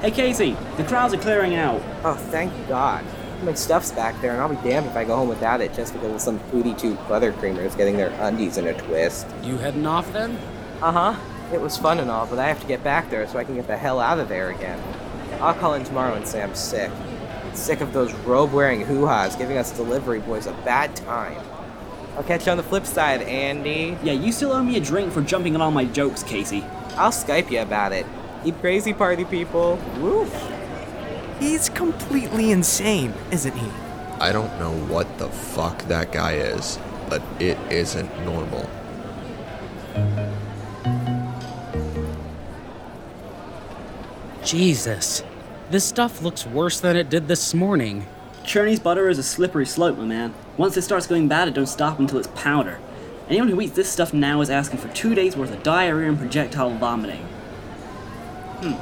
Hey 0.02 0.10
Casey, 0.10 0.56
the 0.76 0.84
crowds 0.84 1.12
are 1.12 1.18
clearing 1.18 1.56
out. 1.56 1.82
Oh, 2.04 2.14
thank 2.14 2.52
God. 2.68 3.04
My 3.42 3.54
stuff's 3.54 3.90
back 3.90 4.20
there, 4.20 4.32
and 4.32 4.40
I'll 4.40 4.48
be 4.48 4.68
damned 4.68 4.86
if 4.86 4.96
I 4.96 5.04
go 5.04 5.16
home 5.16 5.28
without 5.28 5.60
it 5.60 5.74
just 5.74 5.94
because 5.94 6.12
of 6.14 6.20
some 6.20 6.38
foodie 6.50 6.78
two 6.78 6.94
buttercreamers 7.08 7.76
getting 7.76 7.96
their 7.96 8.10
undies 8.20 8.56
in 8.56 8.66
a 8.68 8.74
twist. 8.74 9.26
You 9.42 9.56
heading 9.56 9.86
off 9.86 10.10
then? 10.12 10.38
Uh 10.80 10.92
huh. 10.92 11.20
It 11.52 11.60
was 11.60 11.76
fun 11.76 11.98
and 11.98 12.10
all, 12.10 12.26
but 12.26 12.38
I 12.38 12.46
have 12.46 12.60
to 12.60 12.66
get 12.66 12.84
back 12.84 13.10
there 13.10 13.26
so 13.26 13.38
I 13.38 13.44
can 13.44 13.56
get 13.56 13.66
the 13.66 13.76
hell 13.76 13.98
out 13.98 14.20
of 14.20 14.28
there 14.28 14.50
again. 14.50 14.80
I'll 15.40 15.54
call 15.54 15.74
in 15.74 15.84
tomorrow 15.84 16.14
and 16.14 16.26
say 16.26 16.42
I'm 16.42 16.54
sick. 16.54 16.90
Sick 17.54 17.80
of 17.80 17.92
those 17.92 18.12
robe 18.12 18.52
wearing 18.52 18.82
hoo 18.82 19.06
ha's 19.06 19.34
giving 19.34 19.58
us 19.58 19.72
delivery 19.72 20.20
boys 20.20 20.46
a 20.46 20.52
bad 20.64 20.94
time. 20.94 21.40
I'll 22.16 22.22
catch 22.22 22.46
you 22.46 22.52
on 22.52 22.56
the 22.56 22.62
flip 22.62 22.86
side, 22.86 23.22
Andy. 23.22 23.96
Yeah, 24.02 24.12
you 24.12 24.30
still 24.30 24.52
owe 24.52 24.62
me 24.62 24.76
a 24.76 24.80
drink 24.80 25.12
for 25.12 25.22
jumping 25.22 25.54
on 25.54 25.60
all 25.60 25.70
my 25.70 25.86
jokes, 25.86 26.22
Casey. 26.22 26.64
I'll 26.96 27.10
Skype 27.10 27.50
you 27.50 27.60
about 27.60 27.92
it. 27.92 28.06
Keep 28.44 28.60
crazy, 28.60 28.92
party 28.92 29.24
people. 29.24 29.76
Woof. 29.98 30.32
He's 31.40 31.68
completely 31.68 32.52
insane, 32.52 33.14
isn't 33.30 33.56
he? 33.56 33.70
I 34.20 34.32
don't 34.32 34.56
know 34.58 34.72
what 34.92 35.18
the 35.18 35.28
fuck 35.28 35.82
that 35.84 36.12
guy 36.12 36.34
is, 36.34 36.78
but 37.08 37.22
it 37.40 37.58
isn't 37.72 38.24
normal. 38.24 38.68
Jesus. 44.50 45.22
This 45.70 45.84
stuff 45.84 46.22
looks 46.22 46.44
worse 46.44 46.80
than 46.80 46.96
it 46.96 47.08
did 47.08 47.28
this 47.28 47.54
morning. 47.54 48.04
Cherney's 48.42 48.80
butter 48.80 49.08
is 49.08 49.16
a 49.16 49.22
slippery 49.22 49.64
slope, 49.64 49.96
my 49.96 50.04
man. 50.04 50.34
Once 50.56 50.76
it 50.76 50.82
starts 50.82 51.06
going 51.06 51.28
bad, 51.28 51.46
it 51.46 51.54
don't 51.54 51.68
stop 51.68 52.00
until 52.00 52.18
it's 52.18 52.26
powder. 52.34 52.80
Anyone 53.28 53.48
who 53.50 53.60
eats 53.60 53.76
this 53.76 53.88
stuff 53.88 54.12
now 54.12 54.40
is 54.40 54.50
asking 54.50 54.80
for 54.80 54.88
two 54.88 55.14
days 55.14 55.36
worth 55.36 55.52
of 55.52 55.62
diarrhea 55.62 56.08
and 56.08 56.18
projectile 56.18 56.70
vomiting. 56.70 57.22
Hmm. 58.60 58.72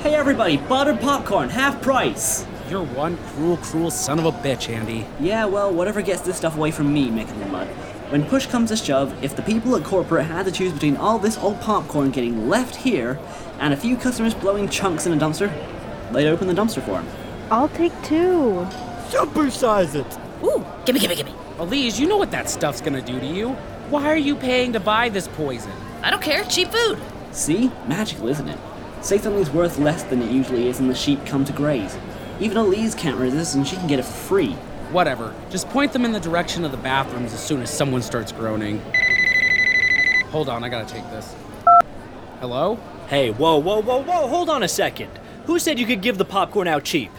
Hey 0.00 0.14
everybody, 0.14 0.56
buttered 0.56 0.98
popcorn, 1.02 1.50
half 1.50 1.82
price! 1.82 2.46
You're 2.68 2.84
one 2.84 3.16
cruel, 3.16 3.58
cruel 3.58 3.92
son 3.92 4.18
of 4.18 4.24
a 4.24 4.32
bitch, 4.32 4.68
Andy. 4.68 5.06
Yeah, 5.20 5.44
well, 5.44 5.72
whatever 5.72 6.02
gets 6.02 6.22
this 6.22 6.36
stuff 6.36 6.56
away 6.56 6.72
from 6.72 6.92
me, 6.92 7.08
Mick 7.10 7.30
in 7.30 7.38
the 7.38 7.46
Mud. 7.46 7.68
When 8.10 8.24
push 8.24 8.46
comes 8.46 8.70
to 8.70 8.76
shove, 8.76 9.14
if 9.22 9.36
the 9.36 9.42
people 9.42 9.76
at 9.76 9.84
corporate 9.84 10.26
had 10.26 10.46
to 10.46 10.52
choose 10.52 10.72
between 10.72 10.96
all 10.96 11.18
this 11.20 11.38
old 11.38 11.60
popcorn 11.60 12.10
getting 12.10 12.48
left 12.48 12.74
here 12.74 13.20
and 13.60 13.72
a 13.72 13.76
few 13.76 13.96
customers 13.96 14.34
blowing 14.34 14.68
chunks 14.68 15.06
in 15.06 15.12
a 15.12 15.16
dumpster, 15.16 15.52
they'd 16.12 16.28
open 16.28 16.48
the 16.48 16.54
dumpster 16.54 16.82
for 16.82 17.02
them. 17.02 17.06
I'll 17.52 17.68
take 17.68 17.92
two. 18.02 18.66
Supersize 19.10 19.94
it! 19.94 20.18
Ooh, 20.42 20.66
gimme, 20.84 20.98
gimme, 20.98 21.14
gimme. 21.14 21.34
Elise, 21.58 22.00
you 22.00 22.08
know 22.08 22.16
what 22.16 22.32
that 22.32 22.50
stuff's 22.50 22.80
gonna 22.80 23.00
do 23.00 23.20
to 23.20 23.26
you. 23.26 23.50
Why 23.90 24.06
are 24.06 24.16
you 24.16 24.34
paying 24.34 24.72
to 24.72 24.80
buy 24.80 25.08
this 25.08 25.28
poison? 25.28 25.70
I 26.02 26.10
don't 26.10 26.22
care. 26.22 26.42
Cheap 26.44 26.72
food. 26.72 26.98
See? 27.30 27.70
Magical, 27.86 28.26
isn't 28.26 28.48
it? 28.48 28.58
Say 29.02 29.18
something's 29.18 29.50
worth 29.50 29.78
less 29.78 30.02
than 30.02 30.20
it 30.20 30.32
usually 30.32 30.68
is 30.68 30.80
and 30.80 30.90
the 30.90 30.94
sheep 30.96 31.24
come 31.24 31.44
to 31.44 31.52
graze. 31.52 31.96
Even 32.38 32.58
Elise 32.58 32.94
can't 32.94 33.16
resist 33.16 33.54
and 33.54 33.66
she 33.66 33.76
can 33.76 33.86
get 33.86 33.98
it 33.98 34.04
free. 34.04 34.52
Whatever. 34.92 35.34
Just 35.50 35.68
point 35.70 35.92
them 35.92 36.04
in 36.04 36.12
the 36.12 36.20
direction 36.20 36.64
of 36.64 36.70
the 36.70 36.76
bathrooms 36.76 37.32
as 37.32 37.42
soon 37.42 37.62
as 37.62 37.70
someone 37.70 38.02
starts 38.02 38.30
groaning. 38.30 38.80
Hold 40.30 40.48
on, 40.48 40.62
I 40.62 40.68
gotta 40.68 40.92
take 40.92 41.04
this. 41.10 41.34
Hello? 42.40 42.78
Hey, 43.08 43.30
whoa, 43.30 43.56
whoa, 43.56 43.80
whoa, 43.80 44.02
whoa, 44.02 44.28
hold 44.28 44.50
on 44.50 44.62
a 44.62 44.68
second. 44.68 45.10
Who 45.46 45.58
said 45.58 45.78
you 45.78 45.86
could 45.86 46.02
give 46.02 46.18
the 46.18 46.24
popcorn 46.24 46.68
out 46.68 46.84
cheap? 46.84 47.10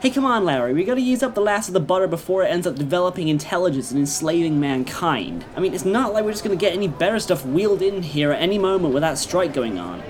Hey, 0.00 0.10
come 0.10 0.26
on, 0.26 0.44
Larry. 0.44 0.74
We 0.74 0.84
gotta 0.84 1.00
use 1.00 1.22
up 1.22 1.34
the 1.34 1.40
last 1.40 1.68
of 1.68 1.74
the 1.74 1.80
butter 1.80 2.06
before 2.06 2.44
it 2.44 2.48
ends 2.48 2.66
up 2.66 2.76
developing 2.76 3.28
intelligence 3.28 3.90
and 3.90 3.98
enslaving 3.98 4.60
mankind. 4.60 5.44
I 5.56 5.60
mean, 5.60 5.72
it's 5.72 5.84
not 5.84 6.12
like 6.12 6.24
we're 6.24 6.32
just 6.32 6.44
gonna 6.44 6.56
get 6.56 6.74
any 6.74 6.88
better 6.88 7.18
stuff 7.18 7.44
wheeled 7.44 7.80
in 7.80 8.02
here 8.02 8.32
at 8.32 8.42
any 8.42 8.58
moment 8.58 8.92
with 8.92 9.00
that 9.00 9.16
strike 9.16 9.54
going 9.54 9.78
on. 9.78 10.02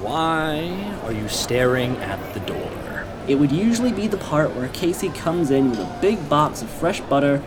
Why 0.00 0.98
are 1.04 1.12
you 1.12 1.28
staring 1.28 1.94
at 1.98 2.32
the 2.32 2.40
door? 2.40 3.04
It 3.28 3.34
would 3.34 3.52
usually 3.52 3.92
be 3.92 4.06
the 4.06 4.16
part 4.16 4.56
where 4.56 4.68
Casey 4.68 5.10
comes 5.10 5.50
in 5.50 5.68
with 5.68 5.78
a 5.78 5.98
big 6.00 6.26
box 6.26 6.62
of 6.62 6.70
fresh 6.70 7.00
butter 7.02 7.42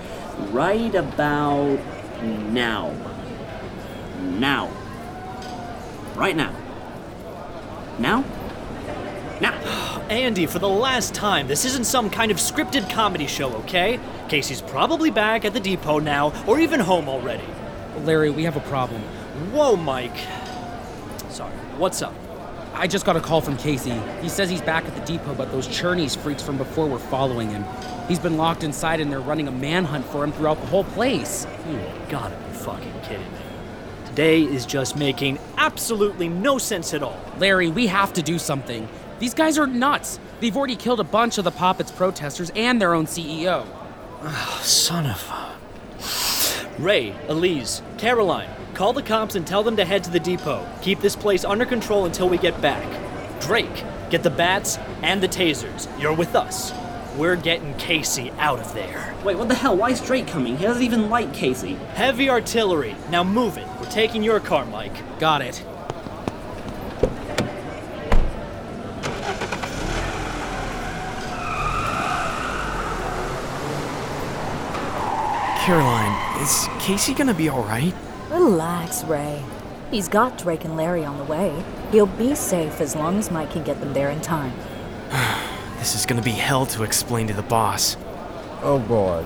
right 0.51 0.93
about 0.93 1.79
now. 2.21 2.93
Now. 4.21 4.69
Right 6.15 6.35
now. 6.35 6.55
Now? 7.97 8.23
Now. 9.41 10.01
Andy, 10.09 10.45
for 10.45 10.59
the 10.59 10.69
last 10.69 11.15
time, 11.15 11.47
this 11.47 11.65
isn't 11.65 11.85
some 11.85 12.11
kind 12.11 12.31
of 12.31 12.37
scripted 12.37 12.87
comedy 12.87 13.25
show, 13.25 13.51
okay? 13.63 13.99
Casey's 14.29 14.61
probably 14.61 15.09
back 15.09 15.43
at 15.43 15.53
the 15.53 15.59
depot 15.59 15.97
now, 15.97 16.31
or 16.45 16.59
even 16.59 16.79
home 16.79 17.09
already. 17.09 17.43
Larry, 18.03 18.29
we 18.29 18.43
have 18.43 18.57
a 18.57 18.61
problem. 18.61 19.01
Whoa, 19.51 19.75
Mike. 19.75 20.17
Sorry, 21.29 21.51
what's 21.77 22.03
up? 22.03 22.13
I 22.73 22.88
just 22.88 23.05
got 23.05 23.15
a 23.15 23.21
call 23.21 23.39
from 23.39 23.55
Casey. 23.57 23.93
He 24.21 24.29
says 24.29 24.49
he's 24.49 24.62
back 24.62 24.86
at 24.86 24.95
the 24.95 25.01
depot, 25.01 25.36
but 25.36 25.51
those 25.51 25.67
Cherney's 25.67 26.15
freaks 26.15 26.41
from 26.41 26.57
before 26.57 26.88
were 26.88 26.99
following 26.99 27.49
him. 27.49 27.63
He's 28.07 28.19
been 28.19 28.36
locked 28.36 28.63
inside 28.63 28.99
and 28.99 29.12
they're 29.12 29.19
running 29.19 29.47
a 29.47 29.51
manhunt 29.51 30.05
for 30.05 30.23
him 30.23 30.31
throughout 30.31 30.59
the 30.59 30.67
whole 30.67 30.83
place. 30.83 31.47
You 31.69 31.79
gotta 32.09 32.36
be 32.36 32.53
fucking 32.57 32.93
kidding 33.03 33.31
me. 33.31 33.39
Today 34.07 34.43
is 34.43 34.65
just 34.65 34.95
making 34.95 35.39
absolutely 35.57 36.29
no 36.29 36.57
sense 36.57 36.93
at 36.93 37.03
all. 37.03 37.19
Larry, 37.38 37.69
we 37.69 37.88
have 37.88 38.13
to 38.13 38.21
do 38.21 38.38
something. 38.38 38.88
These 39.19 39.33
guys 39.33 39.57
are 39.57 39.67
nuts. 39.67 40.19
They've 40.39 40.55
already 40.55 40.75
killed 40.75 40.99
a 40.99 41.05
bunch 41.05 41.38
of 41.38 41.45
the 41.45 41.51
Popitz 41.51 41.95
protesters 41.95 42.51
and 42.55 42.81
their 42.81 42.93
own 42.93 43.05
CEO. 43.05 43.65
Oh, 43.65 44.21
ah, 44.23 44.59
son 44.63 45.05
of 45.05 45.29
a. 45.31 45.53
Ray, 46.81 47.15
Elise, 47.27 47.81
Caroline, 47.97 48.49
call 48.73 48.93
the 48.93 49.03
cops 49.03 49.36
and 49.36 49.45
tell 49.45 49.63
them 49.63 49.77
to 49.77 49.86
head 49.86 50.03
to 50.03 50.09
the 50.09 50.19
depot. 50.19 50.67
Keep 50.81 50.99
this 50.99 51.15
place 51.15 51.45
under 51.45 51.65
control 51.65 52.05
until 52.05 52.27
we 52.27 52.38
get 52.38 52.59
back. 52.62 52.86
Drake, 53.41 53.83
get 54.09 54.23
the 54.23 54.29
bats 54.29 54.77
and 55.01 55.21
the 55.21 55.27
tasers. 55.27 55.88
You're 55.99 56.15
with 56.15 56.36
us. 56.36 56.73
We're 57.17 57.36
getting 57.36 57.75
Casey 57.75 58.31
out 58.39 58.59
of 58.59 58.73
there. 58.73 59.13
Wait, 59.23 59.38
what 59.38 59.47
the 59.47 59.55
hell? 59.55 59.77
Why 59.77 59.91
is 59.91 60.01
Drake 60.01 60.27
coming? 60.27 60.57
He 60.57 60.63
doesn't 60.63 60.81
even 60.81 61.09
like 61.09 61.33
Casey. 61.33 61.73
Heavy 61.93 62.29
artillery. 62.29 62.95
Now 63.12 63.23
move 63.23 63.57
it. 63.57 63.67
We're 63.79 63.89
taking 63.89 64.23
your 64.23 64.39
car, 64.39 64.65
Mike. 64.65 65.19
Got 65.19 65.43
it. 65.43 65.63
Caroline, 75.63 76.41
is 76.41 76.67
Casey 76.79 77.13
gonna 77.13 77.33
be 77.33 77.49
alright? 77.49 77.93
Relax, 78.33 79.03
Ray. 79.03 79.43
He's 79.91 80.07
got 80.09 80.39
Drake 80.39 80.65
and 80.65 80.75
Larry 80.75 81.05
on 81.05 81.19
the 81.19 81.23
way. 81.23 81.63
He'll 81.91 82.07
be 82.07 82.33
safe 82.33 82.81
as 82.81 82.95
long 82.95 83.19
as 83.19 83.29
Mike 83.29 83.51
can 83.51 83.63
get 83.63 83.79
them 83.79 83.93
there 83.93 84.09
in 84.09 84.21
time. 84.21 84.53
This 85.77 85.95
is 85.95 86.05
gonna 86.05 86.21
be 86.21 86.31
hell 86.31 86.65
to 86.67 86.83
explain 86.83 87.27
to 87.27 87.33
the 87.33 87.41
boss. 87.41 87.97
Oh 88.61 88.79
boy. 88.79 89.25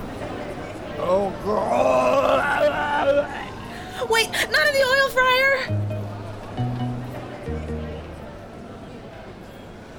Oh 0.98 1.32
god. 1.44 3.28
Wait, 4.10 4.28
not 4.50 4.66
in 4.66 4.74
the 4.74 4.82
oil 4.82 5.08
fryer! 5.08 5.78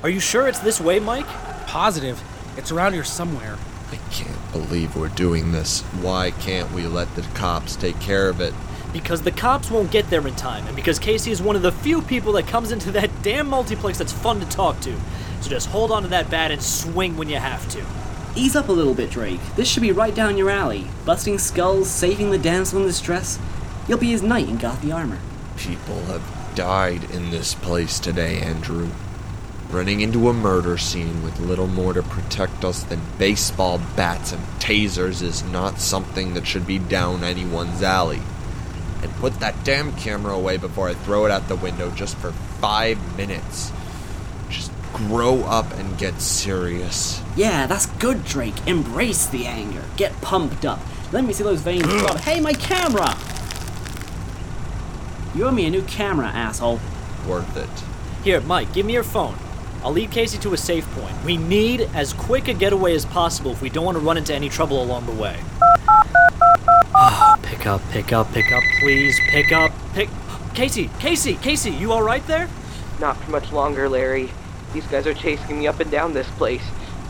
Are 0.04 0.10
you 0.10 0.20
sure 0.20 0.50
it's 0.50 0.60
this 0.60 0.82
way, 0.82 1.00
Mike? 1.00 1.28
Positive. 1.66 2.22
It's 2.58 2.74
around 2.74 2.92
here 2.92 3.06
somewhere. 3.06 3.58
I 3.90 3.96
can't 4.12 4.52
believe 4.52 4.98
we're 4.98 5.08
doing 5.08 5.54
this. 5.54 5.82
Why 6.02 6.32
can't 6.32 6.70
we 6.74 6.88
let 6.88 7.16
the 7.16 7.22
cops 7.36 7.78
take 7.78 8.02
care 8.02 8.28
of 8.28 8.42
it? 8.42 8.54
Because 8.92 9.22
the 9.22 9.32
cops 9.32 9.70
won't 9.70 9.92
get 9.92 10.10
there 10.10 10.26
in 10.28 10.36
time, 10.36 10.66
and 10.66 10.76
because 10.76 10.98
Casey 10.98 11.32
is 11.32 11.42
one 11.42 11.56
of 11.56 11.62
the 11.62 11.72
few 11.72 12.02
people 12.02 12.34
that 12.34 12.48
comes 12.48 12.72
into 12.72 12.92
that 12.92 13.10
damn 13.22 13.48
multiplex 13.48 13.98
that's 13.98 14.14
fun 14.14 14.40
to 14.40 14.46
talk 14.48 14.80
to. 14.82 14.96
So 15.42 15.50
just 15.50 15.70
hold 15.70 15.92
on 15.92 16.04
to 16.04 16.10
that 16.10 16.30
bat 16.30 16.52
and 16.52 16.62
swing 16.62 17.16
when 17.16 17.30
you 17.30 17.38
have 17.38 17.68
to. 17.70 17.86
Ease 18.36 18.56
up 18.56 18.70
a 18.70 18.72
little 18.72 18.94
bit, 18.94 19.10
Drake. 19.10 19.40
This 19.56 19.68
should 19.68 19.82
be 19.82 19.92
right 19.92 20.14
down 20.14 20.38
your 20.38 20.50
alley. 20.50 20.88
Busting 21.06 21.40
skulls, 21.40 21.90
saving 21.90 22.32
the 22.32 22.38
damsel 22.38 22.82
in 22.82 22.88
distress. 22.88 23.40
You'll 23.88 23.98
be 23.98 24.12
his 24.12 24.22
knight 24.22 24.48
in 24.48 24.58
gothy 24.58 24.94
armor. 24.94 25.20
People 25.58 26.06
have 26.06 26.24
died 26.56 27.10
in 27.12 27.32
this 27.32 27.56
place 27.56 28.00
today, 28.00 28.40
Andrew. 28.40 28.90
Running 29.70 30.02
into 30.02 30.30
a 30.30 30.34
murder 30.34 30.78
scene 30.78 31.24
with 31.24 31.40
little 31.40 31.68
more 31.68 31.94
to 31.94 32.02
protect 32.02 32.66
us 32.66 32.84
than 32.84 33.02
baseball 33.18 33.80
bats 33.96 34.32
and 34.32 34.44
tasers 34.60 35.22
is 35.22 35.44
not 35.44 35.80
something 35.80 36.34
that 36.34 36.48
should 36.48 36.66
be 36.66 36.80
down 36.80 37.24
anyone's 37.24 37.84
alley. 37.84 38.22
And 39.20 39.32
put 39.34 39.40
that 39.42 39.66
damn 39.66 39.92
camera 39.98 40.34
away 40.34 40.56
before 40.56 40.88
I 40.88 40.94
throw 40.94 41.26
it 41.26 41.32
out 41.32 41.50
the 41.50 41.58
window 41.58 41.92
just 41.92 42.16
for 42.18 42.32
five 42.62 43.18
minutes. 43.18 43.72
Just 44.50 44.72
grow 44.94 45.42
up 45.44 45.72
and 45.74 45.98
get 45.98 46.22
serious. 46.22 47.22
Yeah, 47.36 47.68
that's 47.68 47.86
good, 47.86 48.24
Drake. 48.24 48.56
Embrace 48.66 49.26
the 49.28 49.46
anger. 49.46 49.84
Get 49.98 50.20
pumped 50.22 50.64
up. 50.64 50.80
Let 51.12 51.26
me 51.26 51.34
see 51.34 51.44
those 51.44 51.62
veins 51.62 51.86
throb. 52.02 52.18
Hey, 52.20 52.40
my 52.40 52.54
camera! 52.54 53.18
You 55.36 55.46
owe 55.48 55.52
me 55.52 55.66
a 55.66 55.70
new 55.70 55.84
camera, 55.84 56.28
asshole. 56.28 56.80
Worth 57.28 57.58
it. 57.58 58.24
Here, 58.24 58.40
Mike, 58.42 58.74
give 58.74 58.86
me 58.86 58.94
your 58.94 59.04
phone. 59.04 59.36
I'll 59.84 59.92
lead 59.92 60.12
Casey 60.12 60.38
to 60.40 60.54
a 60.54 60.58
safe 60.58 60.90
point. 60.92 61.24
We 61.26 61.36
need 61.36 61.90
as 61.94 62.14
quick 62.14 62.48
a 62.48 62.54
getaway 62.54 62.96
as 62.96 63.06
possible 63.06 63.52
if 63.52 63.62
we 63.62 63.70
don't 63.70 63.86
want 63.86 63.98
to 63.98 64.04
run 64.04 64.18
into 64.18 64.34
any 64.34 64.48
trouble 64.50 64.82
along 64.82 65.06
the 65.06 65.12
way. 65.14 65.40
pick 67.60 67.68
up, 67.68 67.82
pick 67.92 68.14
up, 68.14 68.32
pick 68.32 68.52
up, 68.54 68.64
please. 68.80 69.20
Pick 69.28 69.52
up, 69.52 69.72
pick. 69.94 70.10
Casey, 70.54 70.90
Casey, 71.00 71.36
Casey, 71.36 71.72
you 71.72 71.92
all 71.92 72.02
right 72.02 72.26
there? 72.26 72.48
Not 73.02 73.18
for 73.18 73.32
much 73.32 73.52
longer, 73.52 73.90
Larry. 73.90 74.32
These 74.74 74.88
guys 74.88 75.06
are 75.06 75.14
chasing 75.14 75.60
me 75.60 75.68
up 75.68 75.82
and 75.82 75.92
down 75.92 76.14
this 76.14 76.30
place. 76.32 76.64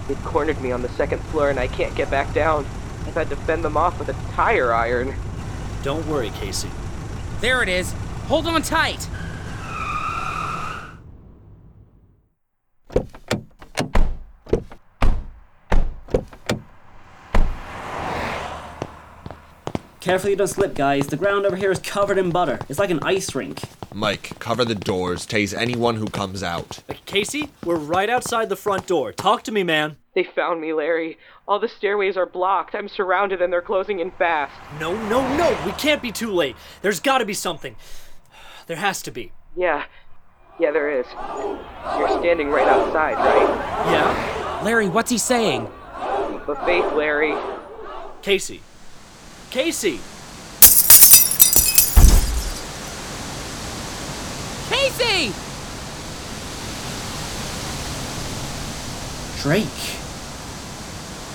They've 0.08 0.24
cornered 0.24 0.60
me 0.60 0.72
on 0.72 0.82
the 0.82 0.90
second 0.90 1.20
floor 1.26 1.52
and 1.52 1.60
I 1.60 1.68
can't 1.68 1.96
get 1.96 2.10
back 2.10 2.34
down. 2.34 2.66
I've 3.06 3.14
had 3.14 3.30
to 3.30 3.36
fend 3.36 3.64
them 3.64 3.78
off 3.78 4.00
with 4.00 4.10
a 4.10 4.34
tire 4.34 4.74
iron. 4.74 5.14
Don't 5.84 6.08
worry, 6.08 6.32
Casey. 6.32 6.70
There 7.42 7.62
it 7.62 7.70
is. 7.70 7.94
Hold 8.28 8.48
on 8.48 8.64
tight. 8.64 9.08
Carefully 20.10 20.32
you 20.32 20.38
don't 20.38 20.48
slip, 20.48 20.74
guys. 20.74 21.06
The 21.06 21.18
ground 21.18 21.46
over 21.46 21.56
here 21.56 21.70
is 21.70 21.78
covered 21.78 22.18
in 22.18 22.32
butter. 22.32 22.58
It's 22.68 22.80
like 22.80 22.90
an 22.90 22.98
ice 23.04 23.36
rink. 23.36 23.62
Mike, 23.94 24.40
cover 24.40 24.66
the 24.66 24.74
doors. 24.74 25.28
Tase 25.28 25.56
anyone 25.56 25.98
who 25.98 26.08
comes 26.08 26.42
out. 26.42 26.80
Casey, 27.06 27.52
we're 27.64 27.76
right 27.76 28.10
outside 28.10 28.50
the 28.50 28.56
front 28.56 28.88
door. 28.88 29.12
Talk 29.12 29.44
to 29.44 29.52
me, 29.52 29.62
man. 29.62 29.98
They 30.16 30.24
found 30.24 30.62
me, 30.62 30.74
Larry. 30.74 31.20
All 31.48 31.60
the 31.60 31.68
stairways 31.68 32.18
are 32.18 32.26
blocked. 32.26 32.74
I'm 32.74 32.90
surrounded 32.90 33.40
and 33.40 33.54
they're 33.54 33.62
closing 33.62 34.00
in 34.00 34.10
fast. 34.10 34.52
No, 34.80 34.96
no, 35.10 35.22
no. 35.38 35.56
We 35.64 35.74
can't 35.74 36.02
be 36.02 36.12
too 36.12 36.34
late. 36.34 36.56
There's 36.82 37.00
gotta 37.00 37.24
be 37.24 37.36
something. 37.36 37.76
There 38.66 38.78
has 38.78 39.04
to 39.04 39.12
be. 39.12 39.32
Yeah. 39.56 39.84
Yeah, 40.60 40.72
there 40.72 40.90
is. 40.90 41.06
You're 42.00 42.20
standing 42.20 42.50
right 42.50 42.68
outside, 42.68 43.14
right? 43.14 43.92
Yeah? 43.92 44.62
Larry, 44.64 44.90
what's 44.90 45.12
he 45.12 45.20
saying? 45.20 45.70
leap 46.32 46.48
of 46.48 46.58
faith, 46.66 46.94
Larry. 46.94 47.36
Casey. 48.24 48.62
Casey! 49.52 50.00
Casey! 54.70 55.34
Drake. 59.42 59.66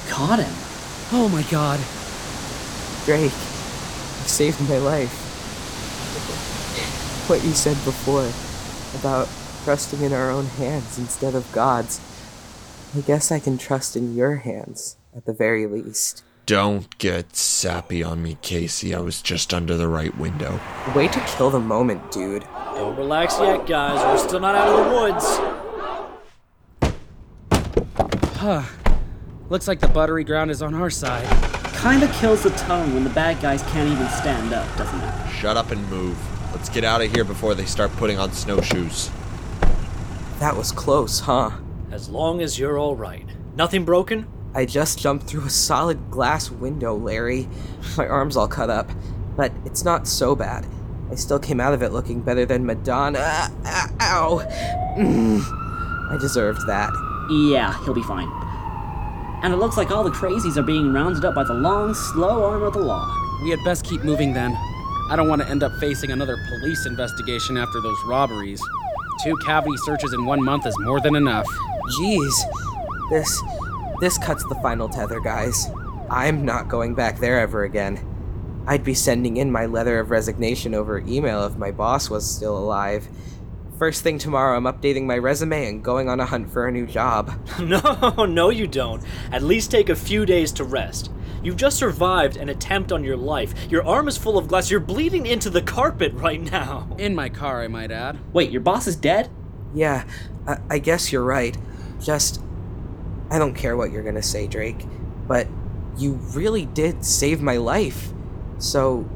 Caught 0.08 0.38
him. 0.38 0.54
Oh 1.10 1.28
my 1.32 1.42
god. 1.50 1.80
Drake, 3.04 3.32
you 3.32 4.28
saved 4.28 4.60
my 4.68 4.78
life. 4.78 5.10
What 7.28 7.42
you 7.42 7.50
said 7.50 7.74
before 7.84 8.30
about 9.00 9.28
trusting 9.64 10.02
in 10.02 10.12
our 10.12 10.30
own 10.30 10.46
hands 10.46 10.98
instead 10.98 11.34
of 11.34 11.50
God's. 11.50 12.00
I 12.96 13.00
guess 13.00 13.32
I 13.32 13.40
can 13.40 13.58
trust 13.58 13.96
in 13.96 14.14
your 14.14 14.36
hands, 14.36 14.98
at 15.16 15.24
the 15.24 15.32
very 15.32 15.66
least. 15.66 16.22
Don't 16.46 16.98
get 16.98 17.34
sappy 17.34 18.02
on 18.02 18.22
me, 18.22 18.36
Casey. 18.42 18.94
I 18.94 19.00
was 19.00 19.22
just 19.22 19.54
under 19.54 19.78
the 19.78 19.88
right 19.88 20.14
window. 20.18 20.60
Way 20.94 21.08
to 21.08 21.20
kill 21.20 21.48
the 21.48 21.58
moment, 21.58 22.12
dude. 22.12 22.44
Don't 22.74 22.94
relax 22.96 23.38
yet, 23.40 23.66
guys. 23.66 23.98
We're 24.04 24.28
still 24.28 24.40
not 24.40 24.54
out 24.54 24.68
of 24.68 24.84
the 24.84 24.90
woods. 24.94 25.24
Huh. 28.36 28.62
Looks 29.48 29.66
like 29.66 29.80
the 29.80 29.88
buttery 29.88 30.22
ground 30.22 30.50
is 30.50 30.60
on 30.60 30.74
our 30.74 30.90
side. 30.90 31.26
Kinda 31.80 32.08
kills 32.18 32.42
the 32.42 32.50
tone 32.50 32.92
when 32.92 33.04
the 33.04 33.10
bad 33.10 33.40
guys 33.40 33.62
can't 33.64 33.90
even 33.90 34.08
stand 34.08 34.52
up, 34.52 34.66
doesn't 34.76 35.00
it? 35.00 35.30
Shut 35.30 35.56
up 35.56 35.70
and 35.70 35.88
move. 35.88 36.18
Let's 36.52 36.68
get 36.68 36.84
out 36.84 37.00
of 37.00 37.10
here 37.10 37.24
before 37.24 37.54
they 37.54 37.64
start 37.64 37.90
putting 37.92 38.18
on 38.18 38.32
snowshoes. 38.32 39.10
That 40.40 40.56
was 40.56 40.72
close, 40.72 41.20
huh? 41.20 41.52
As 41.90 42.10
long 42.10 42.42
as 42.42 42.58
you're 42.58 42.78
alright. 42.78 43.26
Nothing 43.56 43.86
broken? 43.86 44.26
I 44.54 44.64
just 44.64 44.98
jumped 44.98 45.26
through 45.26 45.44
a 45.46 45.50
solid 45.50 46.10
glass 46.10 46.50
window, 46.50 46.94
Larry. 46.94 47.48
My 47.96 48.06
arm's 48.06 48.36
all 48.36 48.48
cut 48.48 48.70
up, 48.70 48.90
but 49.36 49.52
it's 49.64 49.84
not 49.84 50.06
so 50.06 50.36
bad. 50.36 50.66
I 51.10 51.16
still 51.16 51.38
came 51.38 51.60
out 51.60 51.74
of 51.74 51.82
it 51.82 51.92
looking 51.92 52.20
better 52.20 52.46
than 52.46 52.64
Madonna. 52.64 53.18
Ah, 53.20 53.90
Ow! 54.00 54.38
Mm. 54.96 55.40
I 56.10 56.16
deserved 56.20 56.66
that. 56.66 56.90
Yeah, 57.30 57.82
he'll 57.84 57.94
be 57.94 58.02
fine. 58.02 58.28
And 59.42 59.52
it 59.52 59.56
looks 59.56 59.76
like 59.76 59.90
all 59.90 60.04
the 60.04 60.10
crazies 60.10 60.56
are 60.56 60.62
being 60.62 60.92
rounded 60.92 61.24
up 61.24 61.34
by 61.34 61.44
the 61.44 61.52
long, 61.54 61.92
slow 61.92 62.44
arm 62.44 62.62
of 62.62 62.72
the 62.72 62.78
law. 62.78 63.06
We 63.42 63.50
had 63.50 63.58
best 63.64 63.84
keep 63.84 64.02
moving 64.04 64.32
then. 64.32 64.56
I 65.10 65.16
don't 65.16 65.28
want 65.28 65.42
to 65.42 65.48
end 65.48 65.62
up 65.62 65.72
facing 65.80 66.12
another 66.12 66.36
police 66.48 66.86
investigation 66.86 67.58
after 67.58 67.80
those 67.80 67.98
robberies. 68.06 68.62
Two 69.22 69.36
cavity 69.44 69.76
searches 69.78 70.12
in 70.14 70.24
one 70.24 70.42
month 70.42 70.66
is 70.66 70.74
more 70.80 71.00
than 71.00 71.14
enough. 71.14 71.46
Jeez. 71.98 72.32
This. 73.10 73.42
This 74.04 74.18
cuts 74.18 74.44
the 74.44 74.54
final 74.56 74.86
tether, 74.86 75.18
guys. 75.18 75.70
I'm 76.10 76.44
not 76.44 76.68
going 76.68 76.94
back 76.94 77.20
there 77.20 77.40
ever 77.40 77.64
again. 77.64 77.98
I'd 78.66 78.84
be 78.84 78.92
sending 78.92 79.38
in 79.38 79.50
my 79.50 79.64
letter 79.64 79.98
of 79.98 80.10
resignation 80.10 80.74
over 80.74 80.98
email 80.98 81.46
if 81.46 81.56
my 81.56 81.70
boss 81.70 82.10
was 82.10 82.30
still 82.30 82.54
alive. 82.54 83.08
First 83.78 84.02
thing 84.02 84.18
tomorrow, 84.18 84.58
I'm 84.58 84.64
updating 84.64 85.04
my 85.04 85.16
resume 85.16 85.66
and 85.66 85.82
going 85.82 86.10
on 86.10 86.20
a 86.20 86.26
hunt 86.26 86.52
for 86.52 86.68
a 86.68 86.70
new 86.70 86.86
job. 86.86 87.32
No, 87.60 88.26
no, 88.28 88.50
you 88.50 88.66
don't. 88.66 89.02
At 89.32 89.42
least 89.42 89.70
take 89.70 89.88
a 89.88 89.96
few 89.96 90.26
days 90.26 90.52
to 90.52 90.64
rest. 90.64 91.10
You've 91.42 91.56
just 91.56 91.78
survived 91.78 92.36
an 92.36 92.50
attempt 92.50 92.92
on 92.92 93.04
your 93.04 93.16
life. 93.16 93.54
Your 93.70 93.86
arm 93.86 94.06
is 94.06 94.18
full 94.18 94.36
of 94.36 94.48
glass. 94.48 94.70
You're 94.70 94.80
bleeding 94.80 95.24
into 95.24 95.48
the 95.48 95.62
carpet 95.62 96.12
right 96.12 96.42
now. 96.42 96.94
In 96.98 97.14
my 97.14 97.30
car, 97.30 97.62
I 97.62 97.68
might 97.68 97.90
add. 97.90 98.18
Wait, 98.34 98.50
your 98.50 98.60
boss 98.60 98.86
is 98.86 98.96
dead? 98.96 99.30
Yeah, 99.74 100.04
I, 100.46 100.58
I 100.68 100.78
guess 100.78 101.10
you're 101.10 101.24
right. 101.24 101.56
Just. 102.02 102.43
I 103.30 103.38
don't 103.38 103.54
care 103.54 103.76
what 103.76 103.90
you're 103.90 104.02
gonna 104.02 104.22
say, 104.22 104.46
Drake, 104.46 104.86
but 105.26 105.48
you 105.96 106.12
really 106.32 106.66
did 106.66 107.04
save 107.04 107.40
my 107.40 107.56
life. 107.56 108.12
So, 108.58 109.08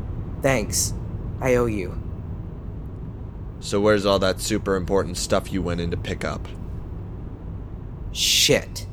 thanks. 0.43 0.93
I 1.41 1.55
owe 1.55 1.67
you. 1.67 2.01
So, 3.61 3.81
where's 3.81 4.07
all 4.07 4.19
that 4.19 4.41
super 4.41 4.77
important 4.77 5.17
stuff 5.17 5.53
you 5.53 5.63
went 5.63 5.81
in 5.81 5.91
to 5.91 5.97
pick 5.97 6.25
up? 6.25 6.49
Shit. 8.13 8.88